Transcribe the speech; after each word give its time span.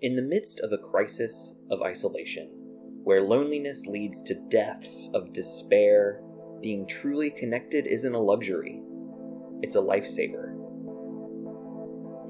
In 0.00 0.14
the 0.14 0.22
midst 0.22 0.60
of 0.60 0.72
a 0.72 0.78
crisis 0.78 1.56
of 1.72 1.82
isolation, 1.82 2.46
where 3.02 3.20
loneliness 3.20 3.88
leads 3.88 4.22
to 4.22 4.36
deaths 4.48 5.10
of 5.12 5.32
despair, 5.32 6.22
being 6.62 6.86
truly 6.86 7.32
connected 7.32 7.88
isn't 7.88 8.14
a 8.14 8.20
luxury, 8.20 8.80
it's 9.60 9.74
a 9.74 9.80
lifesaver. 9.80 10.54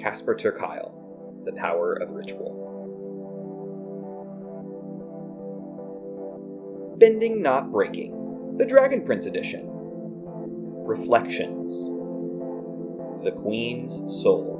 Casper 0.00 0.34
ter 0.34 0.52
The 0.52 1.52
Power 1.58 1.92
of 1.92 2.12
Ritual. 2.12 2.64
Bending 6.98 7.42
Not 7.42 7.70
Breaking, 7.70 8.56
the 8.56 8.64
Dragon 8.64 9.04
Prince 9.04 9.26
Edition. 9.26 9.66
Reflections. 10.86 11.90
The 13.24 13.32
Queen's 13.32 13.96
Soul. 14.22 14.57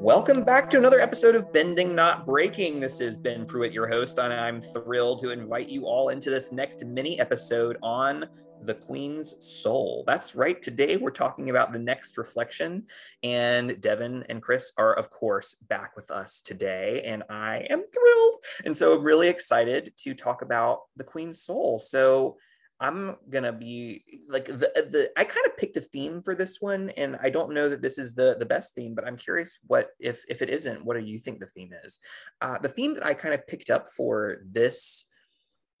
Welcome 0.00 0.44
back 0.44 0.70
to 0.70 0.78
another 0.78 1.00
episode 1.00 1.34
of 1.34 1.52
Bending 1.52 1.92
Not 1.92 2.24
Breaking. 2.24 2.78
This 2.78 3.00
is 3.00 3.16
Ben 3.16 3.44
Pruitt, 3.44 3.72
your 3.72 3.88
host, 3.88 4.18
and 4.18 4.32
I'm 4.32 4.60
thrilled 4.60 5.18
to 5.20 5.30
invite 5.30 5.68
you 5.68 5.86
all 5.86 6.10
into 6.10 6.30
this 6.30 6.52
next 6.52 6.84
mini 6.84 7.18
episode 7.18 7.78
on 7.82 8.26
the 8.62 8.74
Queen's 8.74 9.44
Soul. 9.44 10.04
That's 10.06 10.36
right. 10.36 10.62
Today 10.62 10.96
we're 10.96 11.10
talking 11.10 11.50
about 11.50 11.72
the 11.72 11.80
next 11.80 12.16
reflection, 12.16 12.84
and 13.24 13.80
Devin 13.80 14.24
and 14.28 14.40
Chris 14.40 14.72
are, 14.78 14.94
of 14.94 15.10
course, 15.10 15.54
back 15.54 15.96
with 15.96 16.12
us 16.12 16.40
today, 16.42 17.02
and 17.04 17.24
I 17.28 17.66
am 17.68 17.82
thrilled. 17.84 18.36
And 18.64 18.76
so 18.76 18.96
I'm 18.96 19.02
really 19.02 19.28
excited 19.28 19.92
to 20.04 20.14
talk 20.14 20.42
about 20.42 20.82
the 20.96 21.04
Queen's 21.04 21.42
Soul. 21.42 21.80
So 21.80 22.36
I'm 22.80 23.16
gonna 23.28 23.52
be 23.52 24.04
like 24.28 24.46
the 24.46 24.70
the 24.74 25.10
I 25.16 25.24
kind 25.24 25.46
of 25.46 25.56
picked 25.56 25.76
a 25.76 25.80
theme 25.80 26.22
for 26.22 26.34
this 26.34 26.60
one, 26.60 26.90
and 26.90 27.18
I 27.20 27.28
don't 27.28 27.52
know 27.52 27.68
that 27.68 27.82
this 27.82 27.98
is 27.98 28.14
the 28.14 28.36
the 28.38 28.46
best 28.46 28.74
theme, 28.74 28.94
but 28.94 29.06
I'm 29.06 29.16
curious 29.16 29.58
what 29.66 29.90
if 29.98 30.22
if 30.28 30.42
it 30.42 30.50
isn't, 30.50 30.84
what 30.84 30.96
do 30.96 31.04
you 31.04 31.18
think 31.18 31.40
the 31.40 31.46
theme 31.46 31.72
is? 31.84 31.98
Uh, 32.40 32.58
the 32.58 32.68
theme 32.68 32.94
that 32.94 33.04
I 33.04 33.14
kind 33.14 33.34
of 33.34 33.46
picked 33.48 33.70
up 33.70 33.88
for 33.88 34.42
this 34.48 35.06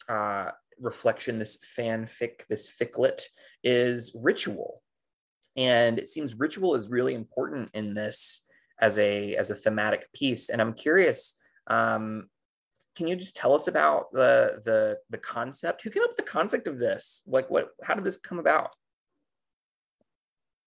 uh, 0.08 0.50
reflection, 0.80 1.38
this 1.38 1.58
fanfic, 1.78 2.46
this 2.48 2.68
ficlet, 2.68 3.22
is 3.62 4.16
ritual, 4.20 4.82
and 5.56 6.00
it 6.00 6.08
seems 6.08 6.34
ritual 6.34 6.74
is 6.74 6.88
really 6.88 7.14
important 7.14 7.70
in 7.74 7.94
this 7.94 8.44
as 8.80 8.98
a 8.98 9.36
as 9.36 9.52
a 9.52 9.56
thematic 9.56 10.12
piece, 10.12 10.48
and 10.48 10.60
I'm 10.60 10.74
curious. 10.74 11.34
Um, 11.68 12.28
can 12.98 13.06
you 13.06 13.14
just 13.14 13.36
tell 13.36 13.54
us 13.54 13.68
about 13.68 14.12
the 14.12 14.60
the 14.64 14.98
the 15.08 15.18
concept? 15.18 15.82
Who 15.82 15.90
came 15.90 16.02
up 16.02 16.10
with 16.10 16.16
the 16.16 16.24
concept 16.24 16.66
of 16.66 16.80
this? 16.80 17.22
Like, 17.28 17.48
what? 17.48 17.70
How 17.82 17.94
did 17.94 18.02
this 18.02 18.16
come 18.16 18.40
about? 18.40 18.74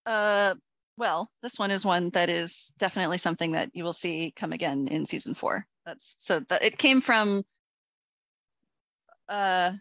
Uh, 0.06 0.56
well, 0.98 1.30
this 1.44 1.60
one 1.60 1.72
is 1.72 1.86
one 1.86 2.10
that 2.12 2.30
is 2.30 2.72
definitely 2.80 3.18
something 3.18 3.52
that 3.52 3.72
you 3.74 3.84
will 3.84 3.92
see 3.92 4.32
come 4.34 4.54
again 4.54 4.88
in 4.88 5.06
season 5.06 5.34
four. 5.34 5.68
That's 5.86 6.16
so 6.20 6.40
that 6.48 6.64
it 6.64 6.78
came 6.78 7.02
from 7.02 7.44
uh, 9.28 9.74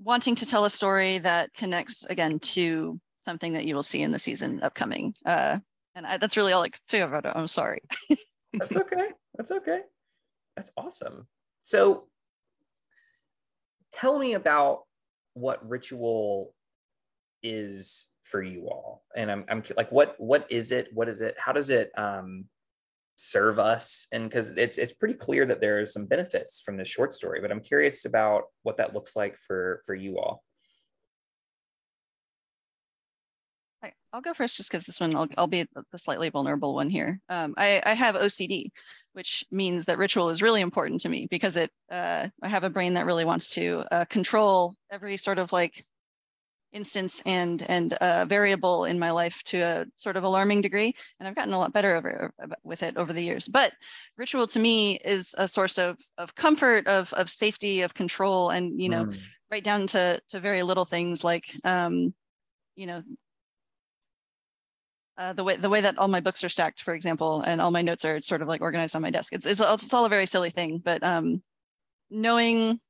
wanting 0.00 0.36
to 0.36 0.46
tell 0.46 0.66
a 0.66 0.70
story 0.70 1.18
that 1.18 1.52
connects 1.52 2.04
again 2.04 2.38
to 2.54 3.00
something 3.22 3.54
that 3.54 3.64
you 3.64 3.74
will 3.74 3.82
see 3.82 4.02
in 4.02 4.12
the 4.12 4.20
season 4.20 4.60
upcoming. 4.62 5.14
Uh, 5.26 5.58
and 5.96 6.06
I, 6.06 6.18
that's 6.18 6.36
really 6.36 6.52
all 6.52 6.62
I 6.62 6.68
could 6.68 6.86
say 6.86 7.00
about 7.00 7.26
it. 7.26 7.32
I'm 7.34 7.48
sorry. 7.48 7.80
that's 8.52 8.76
okay. 8.76 9.08
That's 9.34 9.50
okay. 9.50 9.80
That's 10.54 10.70
awesome. 10.76 11.26
So 11.66 12.04
tell 13.92 14.20
me 14.20 14.34
about 14.34 14.84
what 15.34 15.68
ritual 15.68 16.54
is 17.42 18.06
for 18.22 18.40
you 18.40 18.68
all. 18.68 19.02
And 19.16 19.28
I'm, 19.32 19.44
I'm 19.48 19.64
like, 19.76 19.90
what, 19.90 20.14
what 20.18 20.46
is 20.48 20.70
it? 20.70 20.90
What 20.94 21.08
is 21.08 21.20
it? 21.20 21.34
How 21.38 21.50
does 21.50 21.70
it 21.70 21.90
um, 21.98 22.44
serve 23.16 23.58
us? 23.58 24.06
And 24.12 24.30
because 24.30 24.50
it's, 24.50 24.78
it's 24.78 24.92
pretty 24.92 25.14
clear 25.14 25.44
that 25.44 25.60
there 25.60 25.80
are 25.80 25.86
some 25.86 26.06
benefits 26.06 26.60
from 26.60 26.76
this 26.76 26.86
short 26.86 27.12
story, 27.12 27.40
but 27.40 27.50
I'm 27.50 27.58
curious 27.58 28.04
about 28.04 28.44
what 28.62 28.76
that 28.76 28.94
looks 28.94 29.16
like 29.16 29.36
for, 29.36 29.82
for 29.84 29.96
you 29.96 30.20
all. 30.20 30.44
I'll 34.16 34.22
go 34.22 34.32
first 34.32 34.56
just 34.56 34.70
because 34.70 34.84
this 34.84 34.98
one, 34.98 35.14
I'll, 35.14 35.28
I'll 35.36 35.46
be 35.46 35.66
the 35.92 35.98
slightly 35.98 36.30
vulnerable 36.30 36.74
one 36.74 36.88
here. 36.88 37.20
Um, 37.28 37.52
I, 37.58 37.82
I 37.84 37.92
have 37.92 38.14
OCD, 38.14 38.70
which 39.12 39.44
means 39.50 39.84
that 39.84 39.98
ritual 39.98 40.30
is 40.30 40.40
really 40.40 40.62
important 40.62 41.02
to 41.02 41.10
me 41.10 41.28
because 41.30 41.58
it, 41.58 41.70
uh, 41.90 42.26
I 42.42 42.48
have 42.48 42.64
a 42.64 42.70
brain 42.70 42.94
that 42.94 43.04
really 43.04 43.26
wants 43.26 43.50
to 43.50 43.84
uh, 43.92 44.06
control 44.06 44.74
every 44.90 45.18
sort 45.18 45.38
of 45.38 45.52
like 45.52 45.84
instance 46.72 47.22
and 47.26 47.62
and 47.68 47.92
uh, 47.92 48.24
variable 48.24 48.86
in 48.86 48.98
my 48.98 49.10
life 49.10 49.42
to 49.44 49.60
a 49.60 49.86
sort 49.96 50.16
of 50.16 50.24
alarming 50.24 50.60
degree 50.60 50.94
and 51.18 51.28
i've 51.28 51.34
gotten 51.34 51.54
a 51.54 51.58
lot 51.58 51.72
better 51.72 51.94
over 51.94 52.30
with 52.64 52.82
it 52.82 52.96
over 52.98 53.12
the 53.14 53.22
years 53.22 53.48
but 53.48 53.72
ritual 54.18 54.46
to 54.46 54.58
me 54.58 54.96
is 54.96 55.34
a 55.38 55.46
source 55.46 55.78
of 55.78 55.96
of 56.18 56.34
comfort 56.34 56.86
of 56.88 57.10
of 57.14 57.30
safety 57.30 57.80
of 57.82 57.94
control 57.94 58.50
and 58.50 58.82
you 58.82 58.90
know 58.90 59.06
mm. 59.06 59.16
right 59.50 59.64
down 59.64 59.86
to 59.86 60.20
to 60.28 60.40
very 60.40 60.62
little 60.64 60.84
things 60.84 61.24
like 61.24 61.44
um 61.64 62.12
you 62.74 62.86
know 62.86 63.00
uh, 65.18 65.32
the 65.32 65.44
way 65.44 65.56
the 65.56 65.70
way 65.70 65.80
that 65.80 65.98
all 65.98 66.08
my 66.08 66.20
books 66.20 66.44
are 66.44 66.48
stacked, 66.48 66.82
for 66.82 66.94
example, 66.94 67.42
and 67.42 67.60
all 67.60 67.70
my 67.70 67.82
notes 67.82 68.04
are 68.04 68.20
sort 68.22 68.42
of 68.42 68.48
like 68.48 68.60
organized 68.60 68.96
on 68.96 69.02
my 69.02 69.10
desk. 69.10 69.32
It's 69.32 69.46
it's, 69.46 69.60
it's 69.60 69.94
all 69.94 70.04
a 70.04 70.10
very 70.10 70.26
silly 70.26 70.50
thing, 70.50 70.78
but 70.78 71.02
um, 71.02 71.42
knowing 72.10 72.80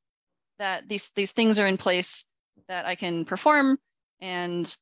that 0.58 0.88
these 0.88 1.10
these 1.14 1.32
things 1.32 1.58
are 1.58 1.66
in 1.66 1.76
place 1.76 2.26
that 2.68 2.86
I 2.86 2.94
can 2.94 3.24
perform 3.24 3.78
and 4.20 4.76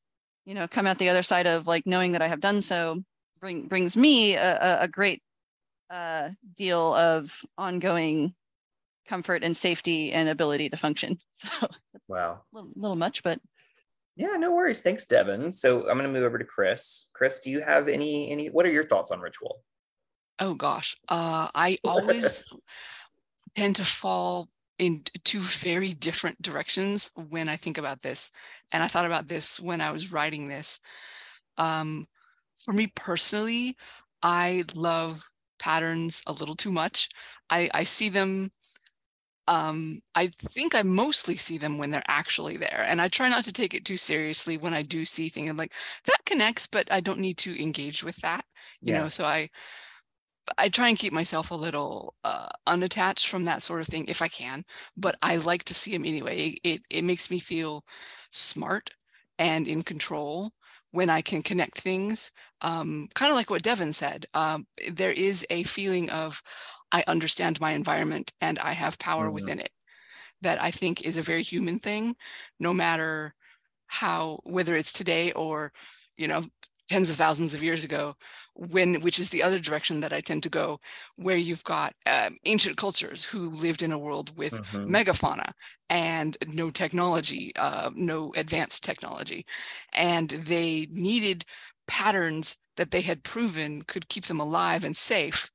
you 0.46 0.54
know 0.54 0.68
come 0.68 0.86
out 0.86 0.98
the 0.98 1.08
other 1.08 1.22
side 1.22 1.46
of 1.46 1.66
like 1.66 1.86
knowing 1.86 2.12
that 2.12 2.22
I 2.22 2.28
have 2.28 2.40
done 2.40 2.60
so 2.60 3.02
bring 3.40 3.68
brings 3.68 3.96
me 3.96 4.34
a, 4.36 4.82
a 4.82 4.88
great 4.88 5.22
uh, 5.90 6.30
deal 6.56 6.94
of 6.94 7.38
ongoing 7.58 8.34
comfort 9.06 9.44
and 9.44 9.56
safety 9.56 10.12
and 10.12 10.28
ability 10.28 10.70
to 10.70 10.76
function. 10.76 11.18
So 11.32 11.48
wow, 12.08 12.40
a 12.52 12.56
little, 12.56 12.70
little 12.76 12.96
much, 12.96 13.22
but 13.22 13.40
yeah, 14.16 14.36
no 14.36 14.52
worries. 14.52 14.80
Thanks, 14.80 15.04
Devin. 15.06 15.50
So 15.52 15.80
I'm 15.80 15.98
going 15.98 16.04
to 16.04 16.08
move 16.08 16.22
over 16.22 16.38
to 16.38 16.44
Chris. 16.44 17.06
Chris, 17.12 17.40
do 17.40 17.50
you 17.50 17.60
have 17.60 17.88
any 17.88 18.30
any? 18.30 18.48
What 18.48 18.66
are 18.66 18.72
your 18.72 18.84
thoughts 18.84 19.10
on 19.10 19.20
ritual? 19.20 19.62
Oh 20.38 20.54
gosh, 20.54 20.96
uh, 21.08 21.48
I 21.54 21.78
always 21.84 22.44
tend 23.56 23.76
to 23.76 23.84
fall 23.84 24.48
in 24.78 25.02
two 25.24 25.40
very 25.40 25.94
different 25.94 26.42
directions 26.42 27.10
when 27.14 27.48
I 27.48 27.56
think 27.56 27.78
about 27.78 28.02
this, 28.02 28.30
and 28.72 28.82
I 28.82 28.88
thought 28.88 29.06
about 29.06 29.28
this 29.28 29.58
when 29.58 29.80
I 29.80 29.90
was 29.90 30.12
writing 30.12 30.48
this. 30.48 30.80
Um, 31.58 32.06
for 32.64 32.72
me 32.72 32.88
personally, 32.94 33.76
I 34.22 34.64
love 34.74 35.28
patterns 35.58 36.22
a 36.26 36.32
little 36.32 36.56
too 36.56 36.72
much. 36.72 37.08
I, 37.50 37.68
I 37.72 37.84
see 37.84 38.08
them 38.08 38.50
um, 39.46 40.00
I 40.14 40.28
think 40.28 40.74
I 40.74 40.82
mostly 40.82 41.36
see 41.36 41.58
them 41.58 41.78
when 41.78 41.90
they're 41.90 42.02
actually 42.08 42.56
there. 42.56 42.84
And 42.86 43.00
I 43.00 43.08
try 43.08 43.28
not 43.28 43.44
to 43.44 43.52
take 43.52 43.74
it 43.74 43.84
too 43.84 43.96
seriously 43.96 44.56
when 44.56 44.74
I 44.74 44.82
do 44.82 45.04
see 45.04 45.28
things. 45.28 45.50
I'm 45.50 45.56
like, 45.56 45.74
that 46.06 46.24
connects, 46.24 46.66
but 46.66 46.90
I 46.90 47.00
don't 47.00 47.20
need 47.20 47.38
to 47.38 47.62
engage 47.62 48.02
with 48.02 48.16
that. 48.18 48.44
You 48.80 48.94
yeah. 48.94 49.02
know, 49.02 49.08
so 49.08 49.24
I 49.24 49.50
I 50.58 50.68
try 50.68 50.88
and 50.88 50.98
keep 50.98 51.12
myself 51.12 51.50
a 51.50 51.54
little 51.54 52.14
uh, 52.22 52.48
unattached 52.66 53.28
from 53.28 53.44
that 53.44 53.62
sort 53.62 53.80
of 53.80 53.86
thing 53.86 54.06
if 54.08 54.20
I 54.20 54.28
can, 54.28 54.64
but 54.96 55.16
I 55.22 55.36
like 55.36 55.64
to 55.64 55.74
see 55.74 55.92
them 55.92 56.04
anyway. 56.04 56.56
It 56.62 56.82
it 56.90 57.02
makes 57.02 57.30
me 57.30 57.40
feel 57.40 57.84
smart 58.30 58.90
and 59.38 59.66
in 59.66 59.82
control 59.82 60.52
when 60.90 61.10
I 61.10 61.22
can 61.22 61.42
connect 61.42 61.80
things. 61.80 62.30
Um, 62.60 63.08
kind 63.14 63.30
of 63.30 63.36
like 63.36 63.50
what 63.50 63.62
Devin 63.62 63.92
said. 63.92 64.26
Um, 64.34 64.66
there 64.92 65.12
is 65.12 65.46
a 65.50 65.64
feeling 65.64 66.08
of 66.10 66.40
I 66.94 67.02
understand 67.08 67.60
my 67.60 67.72
environment 67.72 68.32
and 68.40 68.56
I 68.60 68.72
have 68.72 69.00
power 69.00 69.24
mm-hmm. 69.24 69.34
within 69.34 69.58
it. 69.58 69.72
That 70.42 70.62
I 70.62 70.70
think 70.70 71.02
is 71.02 71.16
a 71.16 71.22
very 71.22 71.42
human 71.42 71.80
thing, 71.80 72.14
no 72.60 72.72
matter 72.72 73.34
how, 73.88 74.38
whether 74.44 74.76
it's 74.76 74.92
today 74.92 75.32
or, 75.32 75.72
you 76.16 76.28
know, 76.28 76.44
tens 76.88 77.10
of 77.10 77.16
thousands 77.16 77.52
of 77.54 77.62
years 77.64 77.82
ago, 77.82 78.14
when 78.54 79.00
which 79.00 79.18
is 79.18 79.30
the 79.30 79.42
other 79.42 79.58
direction 79.58 80.00
that 80.00 80.12
I 80.12 80.20
tend 80.20 80.44
to 80.44 80.48
go, 80.48 80.78
where 81.16 81.36
you've 81.36 81.64
got 81.64 81.94
um, 82.06 82.36
ancient 82.44 82.76
cultures 82.76 83.24
who 83.24 83.50
lived 83.50 83.82
in 83.82 83.90
a 83.90 83.98
world 83.98 84.36
with 84.36 84.52
mm-hmm. 84.52 84.94
megafauna 84.94 85.50
and 85.88 86.36
no 86.46 86.70
technology, 86.70 87.52
uh, 87.56 87.90
no 87.94 88.32
advanced 88.36 88.84
technology, 88.84 89.46
and 89.92 90.28
they 90.30 90.86
needed 90.90 91.44
patterns 91.88 92.56
that 92.76 92.92
they 92.92 93.00
had 93.00 93.24
proven 93.24 93.82
could 93.82 94.08
keep 94.08 94.26
them 94.26 94.40
alive 94.40 94.84
and 94.84 94.96
safe 94.96 95.50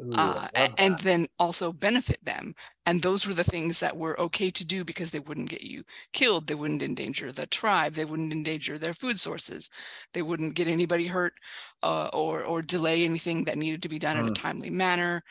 Ooh, 0.00 0.12
uh, 0.14 0.48
and 0.78 0.98
then 1.00 1.28
also 1.38 1.72
benefit 1.72 2.18
them. 2.24 2.54
And 2.86 3.02
those 3.02 3.26
were 3.26 3.34
the 3.34 3.44
things 3.44 3.78
that 3.80 3.96
were 3.96 4.18
okay 4.20 4.50
to 4.50 4.64
do 4.64 4.84
because 4.84 5.10
they 5.10 5.20
wouldn't 5.20 5.50
get 5.50 5.62
you 5.62 5.84
killed. 6.12 6.46
They 6.46 6.54
wouldn't 6.54 6.82
endanger 6.82 7.30
the 7.32 7.46
tribe. 7.46 7.94
They 7.94 8.04
wouldn't 8.04 8.32
endanger 8.32 8.78
their 8.78 8.94
food 8.94 9.20
sources. 9.20 9.70
They 10.14 10.22
wouldn't 10.22 10.54
get 10.54 10.66
anybody 10.68 11.06
hurt 11.06 11.34
uh, 11.82 12.08
or 12.12 12.42
or 12.44 12.62
delay 12.62 13.04
anything 13.04 13.44
that 13.44 13.58
needed 13.58 13.82
to 13.82 13.88
be 13.88 13.98
done 13.98 14.16
mm. 14.16 14.20
in 14.20 14.28
a 14.28 14.30
mm. 14.30 14.34
timely 14.34 14.70
manner. 14.70 15.22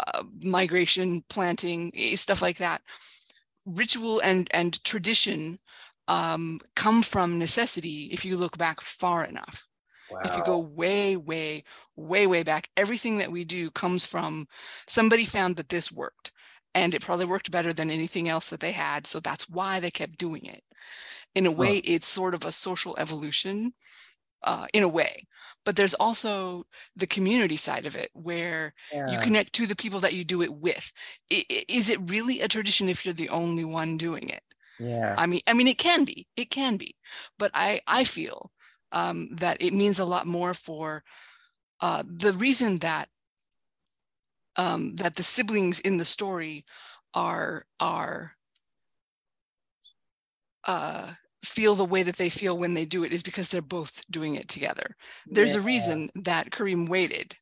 uh, 0.00 0.22
migration, 0.42 1.22
planting, 1.28 1.92
eh, 1.96 2.16
stuff 2.16 2.42
like 2.42 2.58
that. 2.58 2.82
Ritual 3.66 4.20
and 4.22 4.48
and 4.52 4.82
tradition 4.84 5.58
um, 6.08 6.60
come 6.76 7.02
from 7.02 7.38
necessity 7.38 8.08
if 8.12 8.24
you 8.24 8.36
look 8.36 8.58
back 8.58 8.80
far 8.80 9.24
enough. 9.24 9.68
Wow. 10.12 10.20
If 10.24 10.36
you 10.36 10.44
go 10.44 10.58
way, 10.58 11.16
way, 11.16 11.64
way, 11.96 12.26
way 12.26 12.42
back, 12.42 12.68
everything 12.76 13.18
that 13.18 13.32
we 13.32 13.44
do 13.44 13.70
comes 13.70 14.04
from 14.06 14.46
somebody 14.86 15.24
found 15.24 15.56
that 15.56 15.68
this 15.68 15.90
worked 15.90 16.32
and 16.74 16.94
it 16.94 17.02
probably 17.02 17.26
worked 17.26 17.50
better 17.50 17.72
than 17.72 17.90
anything 17.90 18.28
else 18.28 18.50
that 18.50 18.60
they 18.60 18.72
had. 18.72 19.06
So 19.06 19.20
that's 19.20 19.48
why 19.48 19.80
they 19.80 19.90
kept 19.90 20.18
doing 20.18 20.44
it. 20.46 20.62
In 21.34 21.46
a 21.46 21.50
way, 21.50 21.76
huh. 21.76 21.82
it's 21.84 22.06
sort 22.06 22.34
of 22.34 22.44
a 22.44 22.52
social 22.52 22.96
evolution, 22.98 23.72
uh, 24.42 24.66
in 24.72 24.82
a 24.82 24.88
way. 24.88 25.26
But 25.64 25.76
there's 25.76 25.94
also 25.94 26.64
the 26.96 27.06
community 27.06 27.56
side 27.56 27.86
of 27.86 27.94
it 27.94 28.10
where 28.14 28.74
yeah. 28.92 29.10
you 29.10 29.18
connect 29.18 29.52
to 29.54 29.66
the 29.66 29.76
people 29.76 30.00
that 30.00 30.12
you 30.12 30.24
do 30.24 30.42
it 30.42 30.52
with. 30.52 30.92
Is 31.30 31.88
it 31.88 32.10
really 32.10 32.40
a 32.40 32.48
tradition 32.48 32.88
if 32.88 33.04
you're 33.04 33.14
the 33.14 33.28
only 33.28 33.64
one 33.64 33.96
doing 33.96 34.28
it? 34.28 34.42
Yeah. 34.80 35.14
I 35.16 35.26
mean, 35.26 35.40
I 35.46 35.52
mean, 35.52 35.68
it 35.68 35.78
can 35.78 36.04
be, 36.04 36.26
it 36.36 36.50
can 36.50 36.76
be, 36.76 36.96
but 37.38 37.52
I, 37.54 37.80
I 37.86 38.04
feel 38.04 38.50
um, 38.92 39.28
that 39.32 39.56
it 39.60 39.72
means 39.72 39.98
a 39.98 40.04
lot 40.04 40.26
more 40.26 40.54
for 40.54 41.02
uh, 41.80 42.02
the 42.06 42.32
reason 42.32 42.78
that 42.78 43.08
um, 44.56 44.94
that 44.96 45.16
the 45.16 45.22
siblings 45.22 45.80
in 45.80 45.96
the 45.96 46.04
story 46.04 46.64
are 47.14 47.64
are 47.80 48.32
uh, 50.66 51.12
feel 51.44 51.74
the 51.74 51.84
way 51.84 52.02
that 52.02 52.16
they 52.16 52.30
feel 52.30 52.56
when 52.56 52.74
they 52.74 52.84
do 52.84 53.04
it 53.04 53.12
is 53.12 53.22
because 53.22 53.48
they're 53.48 53.62
both 53.62 54.02
doing 54.10 54.36
it 54.36 54.48
together. 54.48 54.96
There's 55.26 55.54
yeah. 55.54 55.60
a 55.60 55.64
reason 55.64 56.10
that 56.14 56.52
Karim 56.52 56.86
waited 56.86 57.36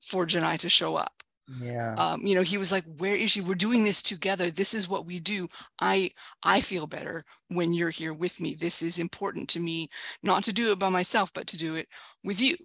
for 0.00 0.26
Janai 0.26 0.58
to 0.60 0.68
show 0.68 0.96
up. 0.96 1.22
Yeah. 1.60 1.94
Um, 1.96 2.26
you 2.26 2.34
know, 2.34 2.42
he 2.42 2.58
was 2.58 2.72
like, 2.72 2.84
"Where 2.98 3.14
is 3.14 3.30
she? 3.30 3.40
We're 3.40 3.54
doing 3.54 3.84
this 3.84 4.02
together. 4.02 4.50
This 4.50 4.74
is 4.74 4.88
what 4.88 5.06
we 5.06 5.20
do. 5.20 5.48
I 5.80 6.10
I 6.42 6.60
feel 6.60 6.86
better 6.86 7.24
when 7.48 7.72
you're 7.72 7.90
here 7.90 8.12
with 8.12 8.40
me. 8.40 8.54
This 8.54 8.82
is 8.82 8.98
important 8.98 9.48
to 9.50 9.60
me, 9.60 9.88
not 10.22 10.42
to 10.44 10.52
do 10.52 10.72
it 10.72 10.78
by 10.78 10.88
myself, 10.88 11.32
but 11.32 11.46
to 11.48 11.56
do 11.56 11.76
it 11.76 11.88
with 12.24 12.40
you. 12.40 12.56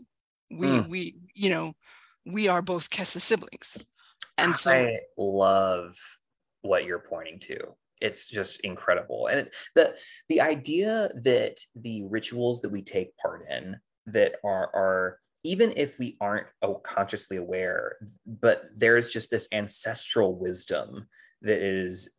We 0.50 0.68
mm. 0.68 0.90
we 0.90 1.16
you 1.36 1.52
know, 1.52 1.74
we 2.26 2.48
are 2.48 2.64
both 2.64 2.90
Khessa 2.90 3.22
siblings. 3.22 3.78
And 4.38 4.56
so 4.56 4.72
I 4.72 5.00
love 5.16 5.96
what 6.62 6.86
you're 6.86 7.06
pointing 7.08 7.40
to. 7.42 7.76
It's 8.02 8.28
just 8.28 8.62
incredible. 8.62 9.28
And 9.28 9.42
it, 9.42 9.56
the 9.76 9.96
the 10.28 10.42
idea 10.42 11.12
that 11.22 11.60
the 11.76 12.04
rituals 12.06 12.62
that 12.62 12.72
we 12.72 12.82
take 12.82 13.16
part 13.18 13.46
in 13.48 13.78
that 14.08 14.38
are 14.44 14.70
are 14.74 15.20
even 15.44 15.74
if 15.76 15.98
we 15.98 16.18
aren't 16.22 16.48
oh, 16.62 16.76
consciously 16.76 17.38
aware, 17.38 17.98
but 18.26 18.64
there's 18.76 19.10
just 19.10 19.32
this 19.32 19.48
ancestral 19.52 20.36
wisdom 20.36 21.08
that 21.42 21.60
is 21.60 22.18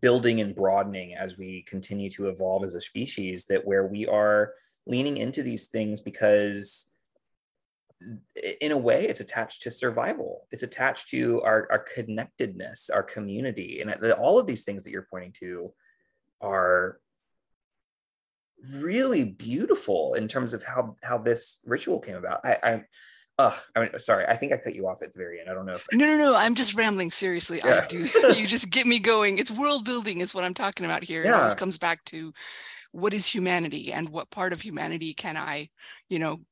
building 0.00 0.40
and 0.40 0.54
broadening 0.54 1.14
as 1.14 1.36
we 1.36 1.62
continue 1.68 2.10
to 2.10 2.28
evolve 2.28 2.64
as 2.64 2.74
a 2.74 2.80
species 2.80 3.44
that 3.46 3.64
where 3.64 3.86
we 3.86 4.06
are 4.06 4.54
leaning 4.86 5.18
into 5.18 5.42
these 5.42 5.68
things 5.68 6.00
because 6.00 6.90
in 8.60 8.72
a 8.72 8.76
way 8.76 9.06
it's 9.06 9.20
attached 9.20 9.62
to 9.62 9.70
survival. 9.70 10.46
It's 10.50 10.62
attached 10.62 11.08
to 11.10 11.40
our, 11.42 11.68
our 11.70 11.78
connectedness 11.94 12.90
our 12.90 13.02
community. 13.02 13.80
And 13.80 14.12
all 14.14 14.38
of 14.38 14.46
these 14.46 14.64
things 14.64 14.84
that 14.84 14.90
you're 14.90 15.06
pointing 15.10 15.32
to 15.40 15.72
are 16.40 16.98
really 18.72 19.24
beautiful 19.24 20.14
in 20.14 20.28
terms 20.28 20.54
of 20.54 20.62
how 20.62 20.96
how 21.02 21.18
this 21.18 21.58
ritual 21.64 21.98
came 21.98 22.16
about 22.16 22.40
i 22.44 22.58
i 22.62 22.82
Oh, 23.36 23.60
I 23.74 23.80
mean, 23.80 23.90
sorry. 23.98 24.24
I 24.26 24.36
think 24.36 24.52
I 24.52 24.58
cut 24.58 24.76
you 24.76 24.86
off 24.86 25.02
at 25.02 25.12
the 25.12 25.18
very 25.18 25.40
end. 25.40 25.50
I 25.50 25.54
don't 25.54 25.66
know 25.66 25.74
if 25.74 25.84
I... 25.92 25.96
no, 25.96 26.06
no, 26.06 26.16
no. 26.16 26.36
I'm 26.36 26.54
just 26.54 26.74
rambling. 26.74 27.10
Seriously, 27.10 27.60
yeah. 27.64 27.80
I 27.82 27.86
do. 27.86 27.98
you 28.36 28.46
just 28.46 28.70
get 28.70 28.86
me 28.86 29.00
going. 29.00 29.38
It's 29.38 29.50
world 29.50 29.84
building, 29.84 30.20
is 30.20 30.36
what 30.36 30.44
I'm 30.44 30.54
talking 30.54 30.86
about 30.86 31.02
here. 31.02 31.24
Yeah. 31.24 31.30
It 31.30 31.34
always 31.38 31.54
comes 31.56 31.76
back 31.76 32.04
to 32.06 32.32
what 32.92 33.12
is 33.12 33.26
humanity 33.26 33.92
and 33.92 34.08
what 34.08 34.30
part 34.30 34.52
of 34.52 34.60
humanity 34.60 35.14
can 35.14 35.36
I, 35.36 35.68
you 36.08 36.20
know, 36.20 36.42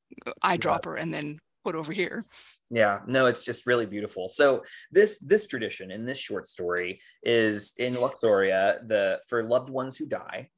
eyedropper 0.43 0.97
yeah. 0.97 1.03
and 1.03 1.13
then 1.13 1.39
put 1.63 1.75
over 1.75 1.93
here. 1.93 2.25
Yeah, 2.69 2.99
no, 3.07 3.27
it's 3.27 3.43
just 3.43 3.65
really 3.65 3.85
beautiful. 3.85 4.27
So 4.27 4.63
this 4.91 5.19
this 5.19 5.47
tradition 5.47 5.89
in 5.89 6.05
this 6.05 6.17
short 6.17 6.47
story 6.47 6.99
is 7.21 7.73
in 7.77 7.93
Lux 7.93 8.23
Aurea, 8.23 8.79
the 8.85 9.21
for 9.27 9.43
loved 9.43 9.69
ones 9.69 9.95
who 9.95 10.05
die. 10.05 10.49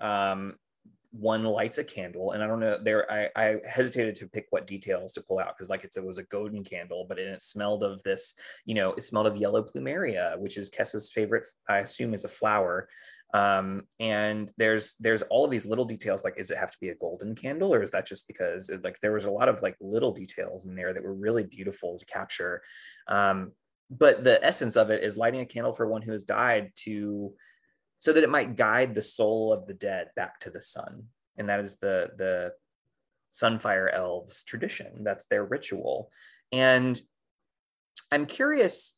Um, 0.00 0.56
one 1.12 1.42
lights 1.42 1.78
a 1.78 1.84
candle 1.84 2.32
and 2.32 2.42
i 2.42 2.46
don't 2.46 2.60
know 2.60 2.78
there 2.82 3.10
i, 3.10 3.28
I 3.34 3.56
hesitated 3.68 4.14
to 4.16 4.28
pick 4.28 4.46
what 4.50 4.66
details 4.66 5.12
to 5.14 5.20
pull 5.20 5.40
out 5.40 5.56
because 5.56 5.68
like 5.68 5.82
it's, 5.82 5.96
it 5.96 6.04
was 6.04 6.18
a 6.18 6.22
golden 6.24 6.62
candle 6.62 7.04
but 7.08 7.18
it 7.18 7.42
smelled 7.42 7.82
of 7.82 8.02
this 8.04 8.34
you 8.64 8.74
know 8.74 8.92
it 8.92 9.02
smelled 9.02 9.26
of 9.26 9.36
yellow 9.36 9.62
plumeria 9.62 10.38
which 10.38 10.56
is 10.56 10.70
Khessa's 10.70 11.10
favorite 11.10 11.46
i 11.68 11.78
assume 11.78 12.14
is 12.14 12.24
a 12.24 12.28
flower. 12.28 12.88
Um, 13.32 13.82
and 14.00 14.50
there's 14.56 14.94
there's 14.98 15.22
all 15.22 15.44
of 15.44 15.52
these 15.52 15.64
little 15.64 15.84
details 15.84 16.24
like 16.24 16.36
does 16.36 16.50
it 16.50 16.58
have 16.58 16.72
to 16.72 16.80
be 16.80 16.88
a 16.88 16.96
golden 16.96 17.36
candle 17.36 17.72
or 17.72 17.80
is 17.80 17.92
that 17.92 18.04
just 18.04 18.26
because 18.26 18.70
it, 18.70 18.82
like 18.82 18.98
there 18.98 19.12
was 19.12 19.24
a 19.24 19.30
lot 19.30 19.48
of 19.48 19.62
like 19.62 19.76
little 19.80 20.10
details 20.10 20.64
in 20.64 20.74
there 20.74 20.92
that 20.92 21.02
were 21.04 21.14
really 21.14 21.44
beautiful 21.44 21.96
to 21.96 22.04
capture. 22.06 22.60
Um, 23.06 23.52
but 23.88 24.24
the 24.24 24.44
essence 24.44 24.76
of 24.76 24.90
it 24.90 25.04
is 25.04 25.16
lighting 25.16 25.40
a 25.40 25.46
candle 25.46 25.72
for 25.72 25.86
one 25.86 26.02
who 26.02 26.10
has 26.10 26.24
died 26.24 26.72
to 26.84 27.32
so 28.00 28.12
that 28.12 28.24
it 28.24 28.30
might 28.30 28.56
guide 28.56 28.94
the 28.94 29.02
soul 29.02 29.52
of 29.52 29.66
the 29.66 29.74
dead 29.74 30.08
back 30.16 30.40
to 30.40 30.50
the 30.50 30.60
sun. 30.60 31.04
And 31.36 31.48
that 31.48 31.60
is 31.60 31.78
the 31.78 32.10
the 32.18 32.52
sunfire 33.30 33.92
elves 33.92 34.42
tradition. 34.42 35.04
That's 35.04 35.26
their 35.26 35.44
ritual. 35.44 36.10
And 36.52 37.00
i'm 38.12 38.26
curious 38.26 38.96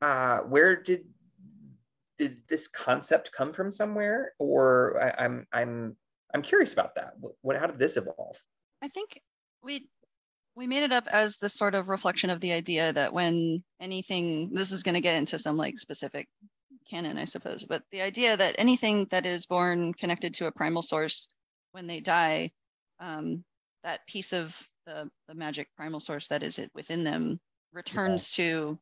uh, 0.00 0.38
where 0.40 0.76
did 0.76 1.04
did 2.18 2.42
this 2.48 2.68
concept 2.68 3.32
come 3.32 3.52
from 3.52 3.72
somewhere? 3.72 4.32
Or 4.38 5.02
I, 5.02 5.24
I'm, 5.24 5.46
I'm 5.52 5.96
i'm 6.34 6.42
curious 6.42 6.72
about 6.72 6.94
that. 6.96 7.14
What 7.40 7.56
how 7.56 7.66
did 7.66 7.78
this 7.78 7.96
evolve? 7.96 8.36
I 8.82 8.88
think 8.88 9.20
we 9.62 9.88
we 10.54 10.66
made 10.66 10.84
it 10.84 10.92
up 10.92 11.06
as 11.08 11.38
this 11.38 11.54
sort 11.54 11.74
of 11.74 11.88
reflection 11.88 12.30
of 12.30 12.40
the 12.40 12.52
idea 12.52 12.92
that 12.92 13.12
when 13.12 13.64
anything 13.80 14.50
this 14.52 14.72
is 14.72 14.82
going 14.82 14.94
to 14.94 15.00
get 15.00 15.16
into 15.16 15.38
some 15.38 15.56
like 15.56 15.78
specific 15.78 16.28
canon 16.88 17.18
i 17.18 17.24
suppose 17.24 17.64
but 17.64 17.82
the 17.90 18.02
idea 18.02 18.36
that 18.36 18.54
anything 18.58 19.06
that 19.10 19.26
is 19.26 19.46
born 19.46 19.92
connected 19.94 20.34
to 20.34 20.46
a 20.46 20.52
primal 20.52 20.82
source 20.82 21.28
when 21.72 21.86
they 21.86 22.00
die 22.00 22.50
um, 23.00 23.44
that 23.82 24.06
piece 24.06 24.32
of 24.32 24.56
the, 24.86 25.10
the 25.28 25.34
magic 25.34 25.68
primal 25.76 26.00
source 26.00 26.28
that 26.28 26.42
is 26.42 26.58
it 26.58 26.70
within 26.74 27.04
them 27.04 27.40
returns 27.72 28.38
yeah. 28.38 28.44
to 28.44 28.78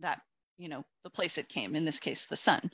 that 0.00 0.20
you 0.58 0.68
know 0.68 0.84
the 1.04 1.10
place 1.10 1.38
it 1.38 1.48
came 1.48 1.74
in 1.74 1.84
this 1.84 1.98
case 1.98 2.26
the 2.26 2.36
sun 2.36 2.70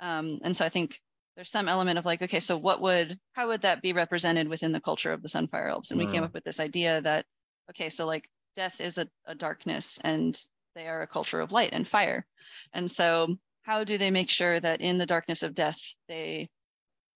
um, 0.00 0.38
and 0.42 0.56
so 0.56 0.64
i 0.64 0.68
think 0.68 1.00
there's 1.34 1.50
some 1.50 1.68
element 1.68 1.98
of 1.98 2.04
like 2.04 2.22
okay 2.22 2.40
so 2.40 2.56
what 2.56 2.80
would 2.80 3.18
how 3.32 3.48
would 3.48 3.62
that 3.62 3.82
be 3.82 3.92
represented 3.92 4.48
within 4.48 4.72
the 4.72 4.80
culture 4.80 5.12
of 5.12 5.22
the 5.22 5.28
sunfire 5.28 5.70
elves 5.70 5.90
and 5.90 6.00
mm. 6.00 6.06
we 6.06 6.12
came 6.12 6.22
mm. 6.22 6.26
up 6.26 6.34
with 6.34 6.44
this 6.44 6.60
idea 6.60 7.00
that 7.00 7.24
okay 7.70 7.88
so 7.88 8.06
like 8.06 8.28
death 8.56 8.80
is 8.80 8.98
a, 8.98 9.08
a 9.26 9.34
darkness 9.34 9.98
and 10.02 10.40
they 10.74 10.86
are 10.88 11.02
a 11.02 11.06
culture 11.06 11.40
of 11.40 11.52
light 11.52 11.70
and 11.72 11.86
fire 11.86 12.26
and 12.72 12.90
so 12.90 13.36
how 13.68 13.84
do 13.84 13.98
they 13.98 14.10
make 14.10 14.30
sure 14.30 14.58
that 14.58 14.80
in 14.80 14.96
the 14.96 15.04
darkness 15.04 15.42
of 15.42 15.54
death 15.54 15.78
they 16.08 16.48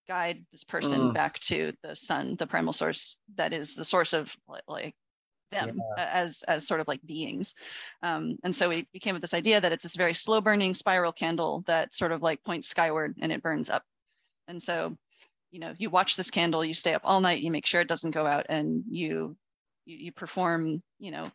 guide 0.07 0.45
this 0.53 0.65
person 0.65 1.01
mm. 1.01 1.15
back 1.15 1.39
to 1.39 1.73
the 1.83 1.97
sun 1.97 2.37
the 2.39 2.47
primal 2.47 2.75
source 2.75 3.17
that 3.37 3.55
is 3.55 3.75
the 3.75 3.85
source 3.85 4.13
of 4.13 4.37
like 4.69 4.95
them 5.51 5.81
yeah. 5.97 6.11
as 6.13 6.45
as 6.49 6.67
sort 6.67 6.81
of 6.81 6.89
like 6.89 7.01
beings 7.07 7.55
um, 8.03 8.37
and 8.45 8.55
so 8.55 8.69
we, 8.69 8.87
we 8.93 9.01
came 9.01 9.15
with 9.15 9.23
this 9.23 9.35
idea 9.35 9.61
that 9.61 9.73
it's 9.73 9.83
this 9.83 9.97
very 9.97 10.13
slow 10.13 10.43
burning 10.43 10.75
spiral 10.75 11.13
candle 11.13 11.65
that 11.67 11.95
sort 11.95 12.13
of 12.13 12.23
like 12.23 12.45
points 12.45 12.69
skyward 12.69 13.17
and 13.23 13.33
it 13.33 13.43
burns 13.43 13.71
up 13.71 13.83
and 14.47 14.63
so 14.63 14.95
you 15.53 15.59
know 15.59 15.73
you 15.79 15.89
watch 15.89 16.17
this 16.17 16.31
candle 16.31 16.65
you 16.65 16.75
stay 16.75 16.93
up 16.93 17.03
all 17.05 17.21
night 17.21 17.43
you 17.43 17.51
make 17.51 17.67
sure 17.67 17.81
it 17.81 17.89
doesn't 17.89 18.11
go 18.11 18.27
out 18.27 18.45
and 18.51 18.85
you 18.91 19.35
you, 19.87 19.97
you 19.97 20.13
perform 20.13 20.83
you 20.99 21.13
know 21.13 21.31